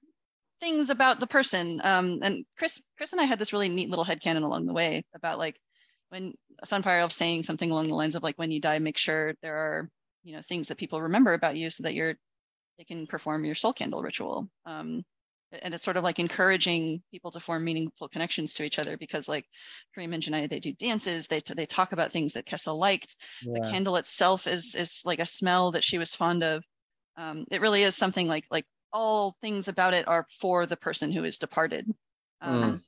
things 0.59 0.89
about 0.89 1.19
the 1.19 1.27
person 1.27 1.79
um, 1.83 2.19
and 2.23 2.45
chris 2.57 2.81
chris 2.97 3.13
and 3.13 3.21
i 3.21 3.25
had 3.25 3.39
this 3.39 3.53
really 3.53 3.69
neat 3.69 3.89
little 3.89 4.05
head 4.05 4.21
headcanon 4.21 4.43
along 4.43 4.65
the 4.65 4.73
way 4.73 5.03
about 5.15 5.37
like 5.37 5.55
when 6.09 6.33
sunfire 6.65 7.01
elf 7.01 7.11
saying 7.11 7.43
something 7.43 7.69
along 7.69 7.87
the 7.87 7.95
lines 7.95 8.15
of 8.15 8.23
like 8.23 8.37
when 8.37 8.51
you 8.51 8.59
die 8.59 8.79
make 8.79 8.97
sure 8.97 9.35
there 9.41 9.55
are 9.55 9.89
you 10.23 10.35
know 10.35 10.41
things 10.41 10.67
that 10.67 10.77
people 10.77 11.01
remember 11.01 11.33
about 11.33 11.55
you 11.55 11.69
so 11.69 11.83
that 11.83 11.93
you're 11.93 12.15
they 12.77 12.83
can 12.83 13.07
perform 13.07 13.45
your 13.45 13.55
soul 13.55 13.73
candle 13.73 14.01
ritual. 14.01 14.49
Um, 14.65 15.03
and 15.63 15.73
it's 15.73 15.83
sort 15.83 15.97
of 15.97 16.03
like 16.03 16.19
encouraging 16.19 17.01
people 17.09 17.31
to 17.31 17.39
form 17.39 17.63
meaningful 17.63 18.09
connections 18.09 18.53
to 18.55 18.63
each 18.63 18.79
other 18.79 18.97
because 18.97 19.29
like 19.29 19.45
Karim 19.95 20.13
and 20.13 20.21
Janai, 20.21 20.49
they 20.49 20.59
do 20.59 20.73
dances, 20.73 21.27
they, 21.27 21.39
they 21.39 21.65
talk 21.65 21.93
about 21.93 22.11
things 22.11 22.33
that 22.33 22.45
Khessa 22.45 22.77
liked. 22.77 23.15
Yeah. 23.41 23.53
The 23.53 23.71
candle 23.71 23.95
itself 23.95 24.45
is, 24.45 24.75
is 24.75 25.03
like 25.05 25.19
a 25.19 25.25
smell 25.25 25.71
that 25.71 25.85
she 25.85 25.97
was 25.97 26.13
fond 26.13 26.43
of. 26.43 26.63
Um, 27.15 27.45
it 27.49 27.61
really 27.61 27.81
is 27.81 27.95
something 27.95 28.27
like, 28.27 28.45
like 28.51 28.65
all 28.93 29.35
things 29.41 29.67
about 29.67 29.93
it 29.93 30.07
are 30.07 30.25
for 30.39 30.65
the 30.65 30.77
person 30.77 31.11
who 31.11 31.23
is 31.23 31.39
departed. 31.39 31.93
Um, 32.41 32.63
mm. 32.63 32.81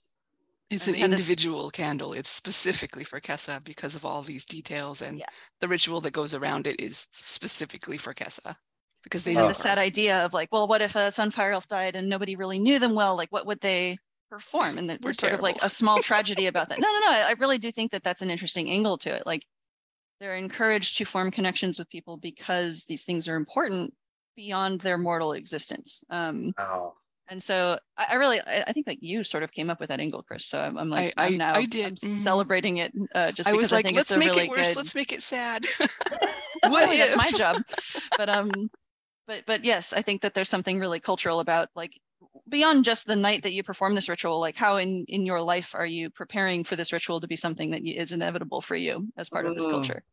It's 0.70 0.88
an 0.88 0.96
individual 0.96 1.64
this... 1.64 1.72
candle. 1.72 2.14
It's 2.14 2.30
specifically 2.30 3.04
for 3.04 3.20
Khessa 3.20 3.64
because 3.64 3.96
of 3.96 4.06
all 4.06 4.22
these 4.22 4.46
details 4.46 5.02
and 5.02 5.20
yeah. 5.20 5.26
the 5.60 5.68
ritual 5.68 6.02
that 6.02 6.12
goes 6.12 6.34
around 6.34 6.68
it 6.68 6.80
is 6.80 7.08
specifically 7.12 7.98
for 7.98 8.14
Khessa 8.14 8.56
because 9.04 9.24
they 9.24 9.34
had 9.34 9.50
the 9.50 9.54
sad 9.54 9.78
idea 9.78 10.24
of 10.24 10.34
like, 10.34 10.50
well, 10.52 10.68
what 10.68 10.82
if 10.82 10.96
a 10.96 11.10
sunfire 11.10 11.54
elf 11.54 11.68
died 11.68 11.96
and 11.96 12.08
nobody 12.08 12.36
really 12.36 12.60
knew 12.60 12.78
them 12.78 12.94
well? 12.94 13.16
Like, 13.16 13.32
what 13.32 13.46
would 13.48 13.62
they, 13.62 13.98
perform 14.30 14.78
and 14.78 14.90
that 14.90 15.02
We're 15.02 15.10
there's 15.10 15.18
sort 15.18 15.34
of 15.34 15.42
like 15.42 15.58
a 15.64 15.70
small 15.70 16.00
tragedy 16.04 16.48
about 16.48 16.70
that. 16.70 16.80
No, 16.80 16.88
no, 16.88 17.00
no. 17.00 17.12
I 17.12 17.30
I 17.30 17.32
really 17.40 17.58
do 17.58 17.72
think 17.72 17.92
that 17.92 18.04
that's 18.04 18.22
an 18.22 18.30
interesting 18.30 18.70
angle 18.70 18.98
to 19.00 19.10
it. 19.10 19.24
Like 19.26 19.46
they're 20.20 20.36
encouraged 20.36 20.98
to 20.98 21.06
form 21.06 21.32
connections 21.32 21.80
with 21.80 21.90
people 21.90 22.18
because 22.18 22.86
these 22.86 23.06
things 23.06 23.28
are 23.28 23.36
important 23.36 23.94
beyond 24.40 24.80
their 24.80 24.98
mortal 24.98 25.34
existence. 25.34 26.02
Um, 26.10 26.54
Wow. 26.58 26.94
and 27.28 27.44
so 27.44 27.78
I, 27.98 28.06
I 28.12 28.16
really, 28.16 28.40
I, 28.40 28.64
I 28.68 28.72
think 28.72 28.86
that 28.86 29.04
you 29.04 29.22
sort 29.24 29.44
of 29.44 29.52
came 29.52 29.70
up 29.70 29.82
with 29.82 29.90
that 29.90 30.00
angle, 30.00 30.24
Chris. 30.24 30.46
So 30.46 30.58
I'm, 30.58 30.78
I'm 30.78 30.90
like, 30.90 31.14
I- 31.18 31.26
I'm 31.26 31.38
now 31.38 31.56
I 31.56 31.60
I'm 31.60 31.70
did, 31.70 31.96
mhm. 31.98 32.24
celebrating 32.24 32.78
it 32.78 32.94
uh, 33.14 33.34
just 33.34 33.50
I 33.50 33.52
because 33.52 33.66
was 33.66 33.72
like, 33.74 33.84
think 33.86 33.98
let's 33.98 34.16
make 34.16 34.30
really 34.30 34.46
it 34.46 34.50
worse. 34.50 34.70
good. 34.70 34.78
Let's 34.78 34.96
make 34.96 35.12
it 35.12 35.22
sad. 35.24 35.66
Really, 36.70 36.98
that's 36.98 37.16
my 37.18 37.32
job. 37.32 37.58
But 38.18 38.30
um, 38.30 38.70
but 39.28 39.44
but 39.46 39.66
yes, 39.66 39.94
I 39.94 40.02
think 40.02 40.22
that 40.22 40.34
there's 40.34 40.50
something 40.50 40.80
really 40.80 41.00
cultural 41.00 41.40
about 41.40 41.70
like 41.76 42.00
beyond 42.50 42.84
just 42.86 43.08
the 43.08 43.16
night 43.16 43.44
that 43.44 43.54
you 43.54 43.64
perform 43.64 43.96
this 43.96 44.10
ritual. 44.10 44.40
Like 44.40 44.56
how 44.56 44.78
in 44.78 45.06
in 45.08 45.26
your 45.26 45.42
life 45.42 45.74
are 45.76 45.86
you 45.86 46.10
preparing 46.10 46.64
for 46.64 46.76
this 46.76 46.92
ritual 46.94 47.20
to 47.22 47.28
be 47.28 47.36
something 47.36 47.72
that 47.72 47.86
is 47.86 48.12
inevitable 48.12 48.62
for 48.62 48.76
you 48.76 49.08
as 49.18 49.30
part 49.30 49.46
of 49.46 49.56
this 49.56 49.68
Mm. 49.68 49.72
culture? 49.72 50.04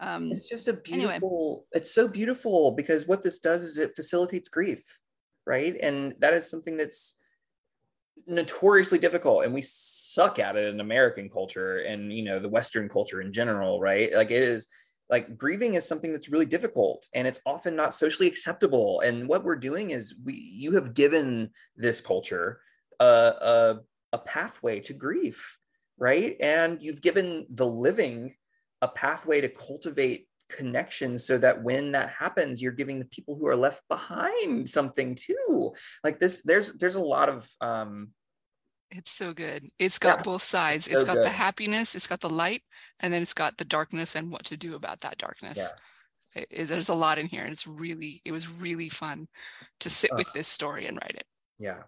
Um, 0.00 0.32
It's 0.32 0.48
just 0.48 0.68
a 0.68 0.72
Anyway. 0.72 1.12
beautiful, 1.18 1.66
it's 1.72 1.90
so 1.92 2.08
beautiful 2.08 2.72
because 2.72 3.06
what 3.06 3.22
this 3.22 3.38
does 3.38 3.64
is 3.64 3.78
it 3.78 3.96
facilitates 3.96 4.48
grief, 4.48 5.00
right? 5.46 5.76
And 5.80 6.14
that 6.18 6.34
is 6.34 6.48
something 6.50 6.76
that's 6.76 7.16
notoriously 8.26 8.98
difficult 8.98 9.44
and 9.44 9.52
we 9.52 9.60
suck 9.60 10.38
at 10.38 10.56
it 10.56 10.72
in 10.72 10.80
American 10.80 11.28
culture 11.28 11.78
and 11.80 12.10
you 12.12 12.22
know 12.24 12.38
the 12.38 12.48
Western 12.48 12.88
culture 12.88 13.20
in 13.20 13.32
general, 13.32 13.80
right? 13.80 14.12
Like 14.14 14.30
it 14.30 14.42
is 14.42 14.66
like 15.10 15.36
grieving 15.36 15.74
is 15.74 15.86
something 15.86 16.12
that's 16.12 16.30
really 16.30 16.46
difficult 16.46 17.06
and 17.14 17.26
it's 17.28 17.40
often 17.44 17.76
not 17.76 17.92
socially 17.92 18.26
acceptable. 18.26 19.00
And 19.00 19.28
what 19.28 19.44
we're 19.44 19.56
doing 19.56 19.90
is 19.90 20.14
we 20.24 20.34
you 20.34 20.72
have 20.72 20.94
given 20.94 21.50
this 21.76 22.00
culture 22.00 22.60
a, 23.00 23.04
a, 23.04 23.80
a 24.14 24.18
pathway 24.18 24.80
to 24.80 24.94
grief, 24.94 25.58
right? 25.98 26.36
And 26.40 26.82
you've 26.82 27.02
given 27.02 27.46
the 27.50 27.66
living 27.66 28.34
a 28.86 28.88
pathway 28.88 29.38
to 29.40 29.48
cultivate 29.66 30.20
connection 30.58 31.10
so 31.18 31.34
that 31.44 31.56
when 31.68 31.84
that 31.96 32.08
happens 32.22 32.60
you're 32.62 32.78
giving 32.80 32.98
the 32.98 33.10
people 33.16 33.34
who 33.36 33.46
are 33.52 33.56
left 33.66 33.82
behind 33.88 34.68
something 34.78 35.10
too 35.28 35.72
like 36.04 36.16
this 36.20 36.34
there's 36.48 36.68
there's 36.80 37.00
a 37.04 37.08
lot 37.16 37.28
of 37.34 37.38
um 37.70 37.90
It's 39.00 39.10
so 39.22 39.28
good. 39.44 39.60
It's 39.84 39.98
got 39.98 40.18
Yeah, 40.18 40.22
both 40.30 40.42
sides. 40.56 40.86
it's 40.86 41.00
so 41.02 41.06
got 41.10 41.16
good. 41.16 41.24
the 41.28 41.36
happiness, 41.46 41.88
it's 41.98 42.06
got 42.12 42.20
the 42.20 42.30
light, 42.44 42.62
and 43.00 43.08
then 43.12 43.22
it's 43.24 43.34
got 43.42 43.52
the 43.56 43.64
darkness 43.76 44.10
and 44.16 44.30
what 44.30 44.44
to 44.50 44.56
do 44.66 44.70
about 44.80 44.98
that 45.04 45.16
darkness. 45.26 45.58
Yeah. 45.58 45.74
It- 46.42 46.50
it- 46.58 46.68
there's 46.70 46.92
a 46.96 47.00
lot 47.04 47.18
in 47.18 47.26
here, 47.34 47.44
and 47.46 47.52
it's 47.56 47.66
really, 47.66 48.12
it 48.28 48.32
was 48.36 48.46
really 48.66 48.90
fun 49.02 49.18
to 49.82 49.88
sit 49.90 50.10
with 50.20 50.30
this 50.36 50.48
story 50.58 50.84
and 50.88 50.98
write 51.02 51.16
it. 51.22 51.26
yeah 51.68 51.82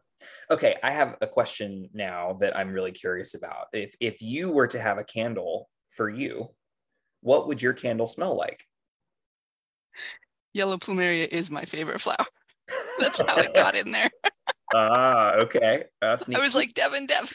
okay 0.54 0.72
i 0.88 0.90
have 1.00 1.10
a 1.20 1.28
question 1.38 1.70
now 1.92 2.22
that 2.40 2.52
i'm 2.58 2.70
really 2.76 2.94
curious 3.04 3.30
about 3.40 3.64
if 3.84 3.90
if 4.10 4.16
you 4.32 4.44
were 4.56 4.70
to 4.74 4.80
have 4.86 4.98
a 4.98 5.04
candle 5.16 5.54
for 5.96 6.08
you 6.20 6.32
what 7.20 7.46
would 7.46 7.62
your 7.62 7.72
candle 7.72 8.08
smell 8.08 8.36
like 8.36 8.64
Yellow 10.54 10.78
plumeria 10.78 11.28
is 11.28 11.50
my 11.50 11.66
favorite 11.66 12.00
flower. 12.00 12.16
That's 12.98 13.20
how 13.20 13.36
it 13.36 13.52
got 13.52 13.76
in 13.76 13.92
there. 13.92 14.10
ah 14.74 15.32
okay 15.34 15.84
uh, 16.00 16.16
I 16.34 16.40
was 16.40 16.54
like, 16.54 16.72
Devin, 16.74 17.06
Devin. 17.06 17.28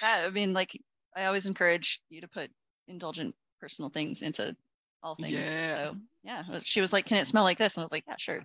that, 0.00 0.26
I 0.26 0.30
mean, 0.30 0.52
like 0.52 0.78
I 1.16 1.24
always 1.24 1.46
encourage 1.46 2.00
you 2.10 2.20
to 2.20 2.28
put 2.28 2.50
indulgent 2.86 3.34
personal 3.60 3.88
things 3.88 4.22
into 4.22 4.54
all 5.02 5.14
things. 5.14 5.56
Yeah. 5.56 5.74
So 5.74 5.96
yeah, 6.22 6.42
she 6.62 6.80
was 6.80 6.92
like, 6.92 7.06
"Can 7.06 7.18
it 7.18 7.26
smell 7.26 7.44
like 7.44 7.58
this?" 7.58 7.76
And 7.76 7.82
I 7.82 7.84
was 7.84 7.92
like, 7.92 8.04
"Yeah, 8.06 8.16
sure." 8.18 8.44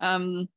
Um, 0.00 0.48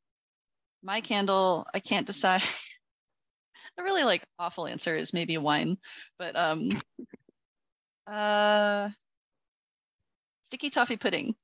my 0.84 1.01
candle, 1.01 1.66
I 1.74 1.80
can't 1.80 2.08
decide. 2.08 2.42
a 3.78 3.84
really 3.84 4.04
like 4.04 4.24
awful 4.38 4.68
answer 4.68 4.96
is 4.96 5.13
maybe 5.13 5.38
wine, 5.38 5.78
but 6.20 6.36
um, 6.36 6.70
uh, 8.12 8.89
sticky 10.41 10.70
toffee 10.70 10.98
pudding. 10.98 11.36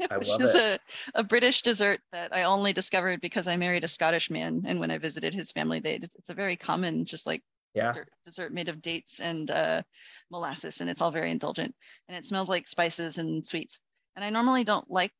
Which 0.16 0.40
is 0.40 0.54
it. 0.54 0.80
a, 1.14 1.20
a 1.20 1.22
British 1.22 1.62
dessert 1.62 2.00
that 2.12 2.34
I 2.34 2.44
only 2.44 2.72
discovered 2.72 3.20
because 3.20 3.46
I 3.46 3.56
married 3.56 3.84
a 3.84 3.88
Scottish 3.88 4.30
man, 4.30 4.62
and 4.66 4.80
when 4.80 4.90
I 4.90 4.98
visited 4.98 5.34
his 5.34 5.52
family, 5.52 5.78
they 5.80 5.96
it's 5.96 6.30
a 6.30 6.34
very 6.34 6.56
common 6.56 7.04
just 7.04 7.26
like 7.26 7.42
yeah 7.74 7.94
dessert 8.24 8.52
made 8.52 8.68
of 8.68 8.82
dates 8.82 9.20
and 9.20 9.50
uh, 9.50 9.82
molasses, 10.30 10.80
and 10.80 10.88
it's 10.88 11.02
all 11.02 11.10
very 11.10 11.30
indulgent, 11.30 11.74
and 12.08 12.16
it 12.16 12.24
smells 12.24 12.48
like 12.48 12.66
spices 12.66 13.18
and 13.18 13.46
sweets. 13.46 13.78
And 14.16 14.24
I 14.24 14.30
normally 14.30 14.64
don't 14.64 14.90
like 14.90 15.12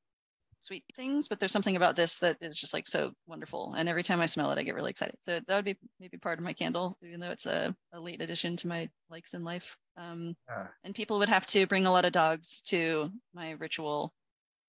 sweet 0.60 0.84
things, 0.94 1.28
but 1.28 1.40
there's 1.40 1.52
something 1.52 1.76
about 1.76 1.96
this 1.96 2.18
that 2.20 2.36
is 2.40 2.56
just 2.56 2.74
like 2.74 2.86
so 2.86 3.12
wonderful. 3.26 3.74
And 3.76 3.88
every 3.88 4.02
time 4.02 4.20
I 4.20 4.26
smell 4.26 4.50
it, 4.50 4.58
I 4.58 4.62
get 4.62 4.74
really 4.74 4.90
excited. 4.90 5.16
So 5.20 5.40
that 5.46 5.56
would 5.56 5.64
be 5.64 5.76
maybe 5.98 6.18
part 6.18 6.38
of 6.38 6.44
my 6.44 6.52
candle, 6.52 6.96
even 7.02 7.20
though 7.20 7.30
it's 7.30 7.46
a, 7.46 7.74
a 7.92 8.00
late 8.00 8.22
addition 8.22 8.56
to 8.56 8.68
my 8.68 8.88
likes 9.10 9.34
in 9.34 9.42
life. 9.42 9.76
Um, 10.00 10.36
Ah. 10.48 10.74
and 10.84 10.94
people 10.94 11.18
would 11.18 11.28
have 11.28 11.46
to 11.48 11.66
bring 11.66 11.86
a 11.86 11.92
lot 11.92 12.06
of 12.06 12.12
dogs 12.12 12.62
to 12.64 13.10
my 13.34 13.52
ritual, 13.52 14.14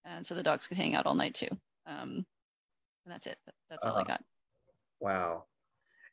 and 0.06 0.26
so 0.26 0.36
the 0.36 0.44
dogs 0.44 0.68
could 0.68 0.78
hang 0.78 0.96
out 0.96 1.06
all 1.08 1.16
night 1.16 1.36
too. 1.36 1.50
Um, 1.88 2.26
and 3.06 3.14
that's 3.14 3.28
it. 3.28 3.40
That's 3.70 3.86
all 3.86 3.98
I 3.98 4.04
Uh, 4.04 4.06
got. 4.06 4.24
Wow. 5.00 5.46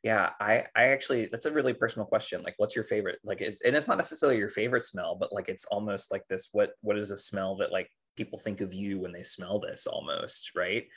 Yeah, 0.03 0.33
I 0.39 0.65
I 0.75 0.85
actually 0.89 1.27
that's 1.27 1.45
a 1.47 1.51
really 1.53 1.73
personal 1.73 2.07
question. 2.07 2.43
Like 2.43 2.55
what's 2.57 2.75
your 2.75 2.85
favorite? 2.85 3.19
Like 3.23 3.41
it's 3.41 3.61
and 3.61 3.75
it's 3.75 3.87
not 3.87 3.97
necessarily 3.97 4.37
your 4.39 4.49
favorite 4.49 4.83
smell, 4.83 5.15
but 5.15 5.33
like 5.33 5.49
it's 5.49 5.65
almost 5.67 6.11
like 6.11 6.23
this 6.29 6.49
what 6.53 6.73
what 6.81 6.97
is 6.97 7.11
a 7.11 7.17
smell 7.17 7.57
that 7.57 7.71
like 7.71 7.89
people 8.17 8.39
think 8.39 8.61
of 8.61 8.73
you 8.73 8.99
when 8.99 9.13
they 9.13 9.23
smell 9.23 9.59
this 9.59 9.87
almost, 9.87 10.55
right? 10.55 10.87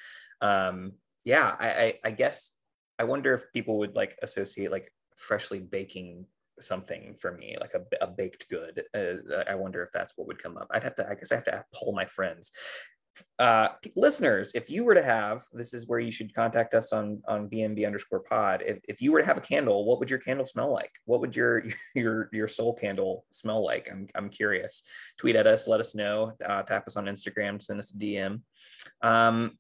Um 0.40 0.94
yeah, 1.24 1.56
I 1.58 1.70
I, 1.84 2.00
I 2.06 2.10
guess 2.12 2.56
I 2.98 3.04
wonder 3.04 3.34
if 3.34 3.52
people 3.54 3.78
would 3.80 3.96
like 3.96 4.18
associate 4.22 4.70
like 4.72 4.92
freshly 5.16 5.60
baking 5.60 6.26
something 6.60 7.14
for 7.18 7.32
me 7.32 7.56
like 7.60 7.74
a, 7.74 8.04
a 8.04 8.06
baked 8.06 8.48
good 8.48 8.82
uh, 8.94 9.42
i 9.48 9.54
wonder 9.54 9.82
if 9.82 9.90
that's 9.92 10.12
what 10.16 10.26
would 10.26 10.42
come 10.42 10.56
up. 10.56 10.68
I'd 10.70 10.84
have 10.84 10.94
to 10.96 11.08
i 11.08 11.14
guess 11.14 11.32
i 11.32 11.36
have 11.36 11.44
to 11.44 11.64
poll 11.74 11.94
my 11.94 12.06
friends. 12.06 12.50
Uh 13.38 13.68
listeners 13.94 14.52
if 14.54 14.70
you 14.70 14.84
were 14.84 14.94
to 14.94 15.02
have 15.02 15.44
this 15.52 15.74
is 15.74 15.86
where 15.86 15.98
you 15.98 16.10
should 16.10 16.34
contact 16.34 16.72
us 16.74 16.94
on 16.94 17.22
on 17.28 17.48
bnb 17.48 17.86
underscore 17.86 18.20
pod. 18.20 18.62
If, 18.64 18.78
if 18.88 19.02
you 19.02 19.12
were 19.12 19.20
to 19.20 19.26
have 19.26 19.36
a 19.36 19.42
candle 19.42 19.84
what 19.84 19.98
would 19.98 20.10
your 20.10 20.18
candle 20.18 20.46
smell 20.46 20.72
like? 20.72 20.92
What 21.04 21.20
would 21.20 21.36
your 21.36 21.62
your 21.94 22.30
your 22.32 22.48
soul 22.48 22.72
candle 22.72 23.26
smell 23.30 23.64
like? 23.64 23.88
I'm, 23.90 24.06
I'm 24.14 24.30
curious. 24.30 24.82
Tweet 25.18 25.36
at 25.36 25.46
us 25.46 25.68
let 25.68 25.80
us 25.80 25.94
know 25.94 26.32
uh, 26.44 26.62
tap 26.62 26.86
us 26.86 26.96
on 26.96 27.04
instagram 27.06 27.62
send 27.62 27.78
us 27.78 27.92
a 27.92 27.98
dm 27.98 28.40
um 29.02 29.58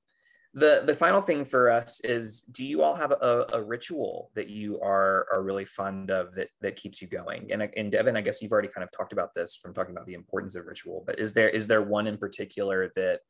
the 0.54 0.82
the 0.84 0.94
final 0.94 1.22
thing 1.22 1.44
for 1.44 1.70
us 1.70 2.00
is 2.00 2.42
do 2.42 2.64
you 2.64 2.82
all 2.82 2.94
have 2.94 3.10
a, 3.10 3.46
a 3.54 3.62
ritual 3.62 4.30
that 4.34 4.48
you 4.48 4.78
are 4.80 5.26
are 5.32 5.42
really 5.42 5.64
fond 5.64 6.10
of 6.10 6.34
that 6.34 6.48
that 6.60 6.76
keeps 6.76 7.00
you 7.00 7.08
going? 7.08 7.50
And 7.50 7.62
and 7.62 7.90
devin 7.90 8.16
i 8.16 8.20
guess 8.20 8.42
you've 8.42 8.52
already 8.52 8.68
kind 8.68 8.84
of 8.84 8.90
talked 8.92 9.12
about 9.12 9.34
this 9.34 9.56
from 9.56 9.72
talking 9.72 9.94
about 9.94 10.06
the 10.06 10.14
importance 10.14 10.54
of 10.54 10.66
ritual 10.66 11.04
but 11.06 11.18
is 11.18 11.32
there 11.32 11.48
is 11.48 11.66
there 11.66 11.82
one 11.82 12.06
in 12.06 12.18
particular 12.18 12.92
that 12.96 13.20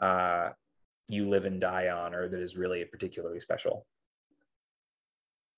uh 0.00 0.50
you 1.08 1.28
live 1.28 1.44
and 1.44 1.60
die 1.60 1.88
on 1.88 2.14
or 2.14 2.28
that 2.28 2.40
is 2.40 2.56
really 2.56 2.84
particularly 2.84 3.38
special 3.38 3.86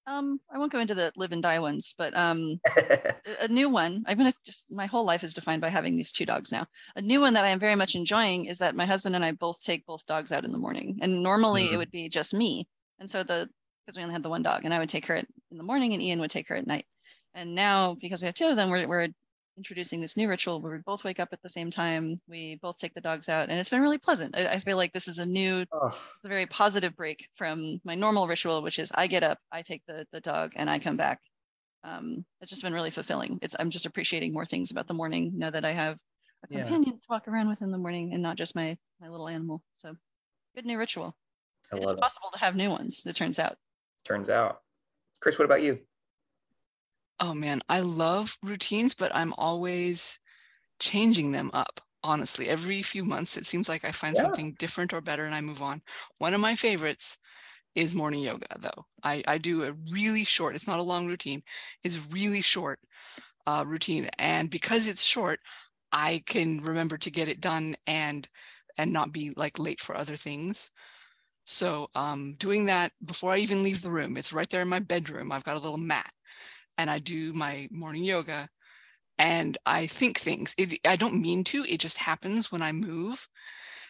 Um, 0.06 0.40
I 0.50 0.58
won't 0.58 0.72
go 0.72 0.80
into 0.80 0.94
the 0.94 1.12
live 1.16 1.32
and 1.32 1.42
die 1.42 1.58
ones, 1.58 1.94
but 1.96 2.16
um, 2.16 2.60
a- 3.40 3.48
new 3.48 3.68
one. 3.70 4.04
I'm 4.06 4.18
gonna 4.18 4.32
just 4.44 4.70
my 4.70 4.86
whole 4.86 5.04
life 5.04 5.24
is 5.24 5.34
defined 5.34 5.62
by 5.62 5.70
having 5.70 5.96
these 5.96 6.12
two 6.12 6.26
dogs 6.26 6.52
now. 6.52 6.66
A 6.96 7.02
new 7.02 7.20
one 7.20 7.34
that 7.34 7.44
I 7.44 7.48
am 7.50 7.58
very 7.60 7.74
much 7.74 7.94
enjoying 7.94 8.44
is 8.46 8.58
that 8.58 8.76
my 8.76 8.86
husband 8.86 9.16
and 9.16 9.24
I 9.24 9.32
both 9.32 9.62
take 9.62 9.86
both 9.86 10.06
dogs 10.06 10.32
out 10.32 10.44
in 10.44 10.52
the 10.52 10.58
morning, 10.58 10.98
and 11.02 11.22
normally 11.22 11.68
Mhm. 11.68 11.72
it 11.72 11.76
would 11.78 11.90
be 11.90 12.08
just 12.08 12.34
me, 12.34 12.68
and 12.98 13.08
so 13.08 13.22
the 13.22 13.48
because 13.86 13.96
we 13.96 14.02
only 14.02 14.14
had 14.14 14.22
the 14.22 14.30
one 14.30 14.42
dog, 14.42 14.64
and 14.64 14.72
I 14.74 14.78
would 14.78 14.88
take 14.88 15.06
her 15.06 15.16
at, 15.16 15.26
in 15.50 15.58
the 15.58 15.64
morning, 15.64 15.92
and 15.94 16.02
Ian 16.02 16.20
would 16.20 16.30
take 16.30 16.48
her 16.48 16.56
at 16.56 16.66
night. 16.66 16.86
And 17.34 17.54
now 17.54 17.94
because 17.94 18.22
we 18.22 18.26
have 18.26 18.34
two 18.34 18.46
of 18.48 18.56
them, 18.56 18.70
we're 18.70 18.86
we're 18.88 19.08
introducing 19.56 20.00
this 20.00 20.16
new 20.16 20.28
ritual 20.28 20.60
where 20.60 20.72
we 20.72 20.78
both 20.78 21.04
wake 21.04 21.20
up 21.20 21.30
at 21.32 21.42
the 21.42 21.48
same 21.48 21.70
time. 21.70 22.20
We 22.28 22.56
both 22.56 22.78
take 22.78 22.94
the 22.94 23.00
dogs 23.00 23.28
out, 23.28 23.48
and 23.50 23.58
it's 23.58 23.70
been 23.70 23.82
really 23.82 23.98
pleasant. 23.98 24.36
I, 24.36 24.54
I 24.54 24.58
feel 24.58 24.76
like 24.76 24.92
this 24.92 25.08
is 25.08 25.18
a 25.18 25.26
new 25.26 25.64
oh, 25.72 25.88
it's 26.16 26.24
a 26.24 26.28
very 26.28 26.46
positive 26.46 26.96
break 26.96 27.28
from 27.36 27.80
my 27.84 27.94
normal 27.94 28.26
ritual, 28.26 28.62
which 28.62 28.78
is 28.78 28.92
I 28.94 29.06
get 29.06 29.22
up, 29.22 29.38
I 29.52 29.62
take 29.62 29.82
the 29.86 30.06
the 30.12 30.20
dog, 30.20 30.52
and 30.56 30.68
I 30.68 30.78
come 30.78 30.96
back. 30.96 31.20
Um, 31.84 32.24
it's 32.40 32.50
just 32.50 32.62
been 32.62 32.72
really 32.74 32.90
fulfilling. 32.90 33.38
It's 33.42 33.54
I'm 33.58 33.70
just 33.70 33.86
appreciating 33.86 34.32
more 34.32 34.46
things 34.46 34.70
about 34.70 34.86
the 34.86 34.94
morning 34.94 35.32
now 35.36 35.50
that 35.50 35.64
I 35.64 35.72
have 35.72 35.98
a 36.42 36.48
Yeah. 36.50 36.60
companion 36.62 36.94
to 36.98 37.06
walk 37.08 37.28
around 37.28 37.48
with 37.48 37.62
in 37.62 37.70
the 37.70 37.78
morning 37.78 38.12
and 38.14 38.22
not 38.22 38.36
just 38.36 38.54
my 38.56 38.76
my 39.00 39.08
little 39.08 39.28
animal. 39.28 39.62
So 39.74 39.94
good 40.54 40.66
new 40.66 40.78
ritual. 40.78 41.14
it's 41.72 41.92
it 41.92 42.00
possible 42.00 42.30
to 42.32 42.38
have 42.38 42.56
new 42.56 42.70
ones. 42.70 43.02
It 43.06 43.16
turns 43.16 43.38
out. 43.38 43.58
turns 44.04 44.30
out 44.30 44.62
chris 45.20 45.38
what 45.38 45.44
about 45.44 45.62
you 45.62 45.78
Oh 47.26 47.32
man, 47.34 47.62
I 47.70 47.80
love 47.80 48.36
routines, 48.42 48.94
but 48.94 49.10
I'm 49.14 49.32
always 49.38 50.18
changing 50.80 51.32
them 51.32 51.50
up. 51.54 51.80
Honestly, 52.04 52.48
every 52.48 52.82
few 52.82 53.04
months, 53.04 53.36
it 53.36 53.46
seems 53.46 53.68
like 53.68 53.84
I 53.84 53.92
find 53.92 54.16
Yeah. 54.16 54.22
something 54.22 54.54
different 54.54 54.92
or 54.94 55.00
better 55.02 55.24
and 55.26 55.34
I 55.34 55.40
move 55.40 55.62
on. 55.62 55.82
One 56.18 56.34
of 56.34 56.40
my 56.40 56.54
favorites 56.56 57.18
is 57.74 57.94
morning 57.94 58.22
yoga, 58.22 58.48
though. 58.58 58.86
I, 59.04 59.24
I 59.28 59.38
do 59.38 59.64
a 59.64 59.72
really 59.90 60.24
short, 60.24 60.56
it's 60.56 60.66
not 60.68 60.80
a 60.80 60.84
long 60.84 61.06
routine, 61.08 61.44
it's 61.84 62.08
really 62.12 62.42
short 62.42 62.80
uh, 63.46 63.64
routine. 63.66 64.10
And 64.18 64.50
because 64.50 64.88
it's 64.88 65.04
short, 65.04 65.40
I 65.92 66.22
can 66.26 66.62
remember 66.62 66.98
to 66.98 67.10
get 67.12 67.28
it 67.28 67.40
done 67.42 67.76
and 67.86 68.28
and 68.78 68.92
not 68.92 69.12
be 69.12 69.32
like 69.36 69.58
late 69.60 69.80
for 69.82 69.96
other 69.96 70.16
things. 70.16 70.70
So 71.46 71.90
um, 71.96 72.34
doing 72.38 72.66
that 72.66 72.92
before 73.04 73.32
I 73.32 73.38
even 73.38 73.64
leave 73.64 73.82
the 73.82 73.90
room, 73.92 74.16
it's 74.16 74.32
right 74.32 74.50
there 74.50 74.62
in 74.62 74.68
my 74.68 74.80
bedroom. 74.80 75.32
I've 75.32 75.44
got 75.44 75.56
a 75.56 75.60
little 75.60 75.78
mat 75.78 76.13
and 76.78 76.90
I 76.90 76.98
do 76.98 77.32
my 77.32 77.68
morning 77.70 78.04
yoga 78.04 78.48
and 79.18 79.56
I 79.64 79.86
think 79.86 80.18
things. 80.18 80.54
It, 80.58 80.78
I 80.86 80.96
don't 80.96 81.20
mean 81.20 81.44
to, 81.44 81.64
it 81.68 81.78
just 81.78 81.98
happens 81.98 82.50
when 82.50 82.62
I 82.62 82.72
move 82.72 83.28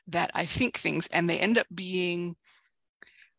that 0.08 0.30
I 0.34 0.44
think 0.44 0.76
things 0.76 1.08
and 1.12 1.28
they 1.28 1.38
end 1.38 1.58
up 1.58 1.66
being 1.74 2.36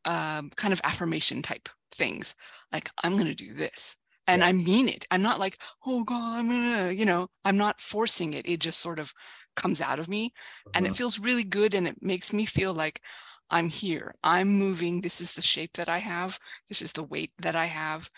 um, 0.06 0.50
kind 0.56 0.74
of 0.74 0.82
affirmation 0.84 1.42
type 1.42 1.70
things. 1.94 2.36
Like, 2.72 2.90
I'm 3.04 3.14
going 3.14 3.28
to 3.28 3.36
do 3.36 3.54
this. 3.54 3.98
And 4.28 4.42
yeah. 4.42 4.48
I 4.48 4.52
mean 4.54 4.90
it. 4.90 5.06
I'm 5.12 5.22
not 5.22 5.40
like, 5.40 5.58
oh 5.86 6.04
God, 6.04 6.40
I'm 6.40 6.48
gonna, 6.50 6.92
you 6.92 7.06
know, 7.06 7.28
I'm 7.44 7.58
not 7.58 7.80
forcing 7.80 8.34
it. 8.34 8.50
It 8.50 8.60
just 8.60 8.80
sort 8.80 8.98
of 8.98 9.14
comes 9.56 9.82
out 9.82 10.00
of 10.00 10.10
me. 10.10 10.34
And 10.74 10.86
it 10.86 10.90
uh-huh. 10.90 10.96
feels 10.96 11.20
really 11.20 11.44
good. 11.44 11.75
And 11.75 11.88
it 11.88 12.02
makes 12.02 12.34
me 12.34 12.46
feel 12.46 12.74
like 12.74 13.02
I'm 13.50 13.70
here. 13.70 14.14
I'm 14.24 14.48
moving. 14.48 15.02
This 15.02 15.22
is 15.22 15.34
the 15.34 15.42
shape 15.42 15.74
that 15.74 15.90
I 15.90 16.00
have. 16.00 16.40
This 16.68 16.82
is 16.82 16.92
the 16.92 17.04
weight 17.04 17.32
that 17.40 17.56
I 17.56 17.66
have. 17.66 18.10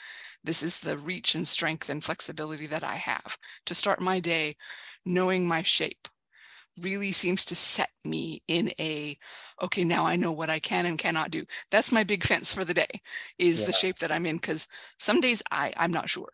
This 0.43 0.63
is 0.63 0.79
the 0.79 0.97
reach 0.97 1.35
and 1.35 1.47
strength 1.47 1.89
and 1.89 2.03
flexibility 2.03 2.67
that 2.67 2.83
I 2.83 2.95
have 2.95 3.37
to 3.65 3.75
start 3.75 4.01
my 4.01 4.19
day 4.19 4.55
knowing 5.05 5.47
my 5.47 5.63
shape 5.63 6.07
really 6.79 7.11
seems 7.11 7.43
to 7.45 7.55
set 7.55 7.89
me 8.05 8.41
in 8.47 8.71
a 8.79 9.17
okay 9.61 9.83
now 9.83 10.05
i 10.05 10.15
know 10.15 10.31
what 10.31 10.49
i 10.49 10.59
can 10.59 10.85
and 10.85 10.99
cannot 10.99 11.31
do 11.31 11.43
that's 11.71 11.91
my 11.91 12.03
big 12.03 12.23
fence 12.23 12.53
for 12.53 12.63
the 12.63 12.73
day 12.73 12.87
is 13.39 13.61
yeah. 13.61 13.65
the 13.65 13.73
shape 13.73 13.97
that 13.97 14.11
i'm 14.11 14.25
in 14.25 14.35
because 14.35 14.67
some 14.99 15.19
days 15.19 15.41
i 15.51 15.73
i'm 15.77 15.91
not 15.91 16.09
sure 16.09 16.29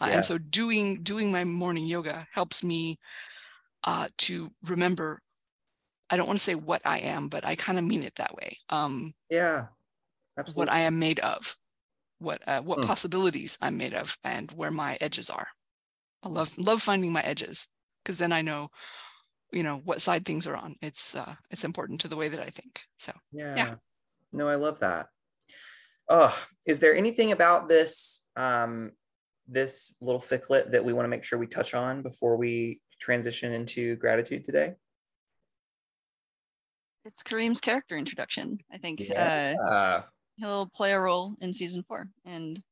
uh, 0.00 0.06
yeah. 0.08 0.14
and 0.14 0.24
so 0.24 0.38
doing 0.38 1.02
doing 1.02 1.30
my 1.30 1.44
morning 1.44 1.86
yoga 1.86 2.26
helps 2.32 2.64
me 2.64 2.98
uh, 3.84 4.08
to 4.16 4.50
remember 4.64 5.20
I 6.10 6.16
don't 6.16 6.26
want 6.26 6.38
to 6.38 6.44
say 6.44 6.54
what 6.54 6.82
I 6.84 6.98
am, 7.00 7.28
but 7.28 7.44
I 7.46 7.54
kind 7.54 7.78
of 7.78 7.84
mean 7.84 8.02
it 8.02 8.16
that 8.16 8.34
way. 8.34 8.58
Um, 8.68 9.14
yeah, 9.30 9.66
absolutely. 10.38 10.60
What 10.60 10.72
I 10.72 10.80
am 10.80 10.98
made 10.98 11.18
of, 11.20 11.56
what 12.18 12.42
uh, 12.46 12.60
what 12.60 12.80
mm. 12.80 12.86
possibilities 12.86 13.58
I'm 13.60 13.76
made 13.76 13.94
of, 13.94 14.16
and 14.22 14.50
where 14.52 14.70
my 14.70 14.96
edges 15.00 15.30
are. 15.30 15.48
I 16.22 16.28
love 16.28 16.56
love 16.58 16.82
finding 16.82 17.12
my 17.12 17.22
edges 17.22 17.68
because 18.02 18.18
then 18.18 18.32
I 18.32 18.42
know, 18.42 18.68
you 19.52 19.62
know, 19.62 19.80
what 19.84 20.02
side 20.02 20.24
things 20.24 20.46
are 20.46 20.56
on. 20.56 20.76
It's 20.82 21.16
uh, 21.16 21.34
it's 21.50 21.64
important 21.64 22.00
to 22.02 22.08
the 22.08 22.16
way 22.16 22.28
that 22.28 22.40
I 22.40 22.50
think. 22.50 22.82
So 22.98 23.12
yeah, 23.32 23.56
yeah. 23.56 23.74
no, 24.32 24.48
I 24.48 24.56
love 24.56 24.80
that. 24.80 25.08
Oh, 26.08 26.36
is 26.66 26.80
there 26.80 26.94
anything 26.94 27.32
about 27.32 27.68
this 27.68 28.24
um, 28.36 28.92
this 29.48 29.94
little 30.00 30.20
ficlet 30.20 30.72
that 30.72 30.84
we 30.84 30.92
want 30.92 31.04
to 31.06 31.10
make 31.10 31.24
sure 31.24 31.38
we 31.38 31.46
touch 31.46 31.74
on 31.74 32.02
before 32.02 32.36
we 32.36 32.80
transition 33.00 33.52
into 33.52 33.96
gratitude 33.96 34.44
today? 34.44 34.74
It's 37.04 37.22
Karim's 37.22 37.60
character 37.60 37.96
introduction. 37.96 38.58
I 38.72 38.78
think 38.78 39.00
yeah. 39.00 39.54
uh, 39.62 40.02
he'll 40.36 40.66
play 40.66 40.92
a 40.92 41.00
role 41.00 41.36
in 41.40 41.52
season 41.52 41.84
four. 41.86 42.08
And 42.24 42.62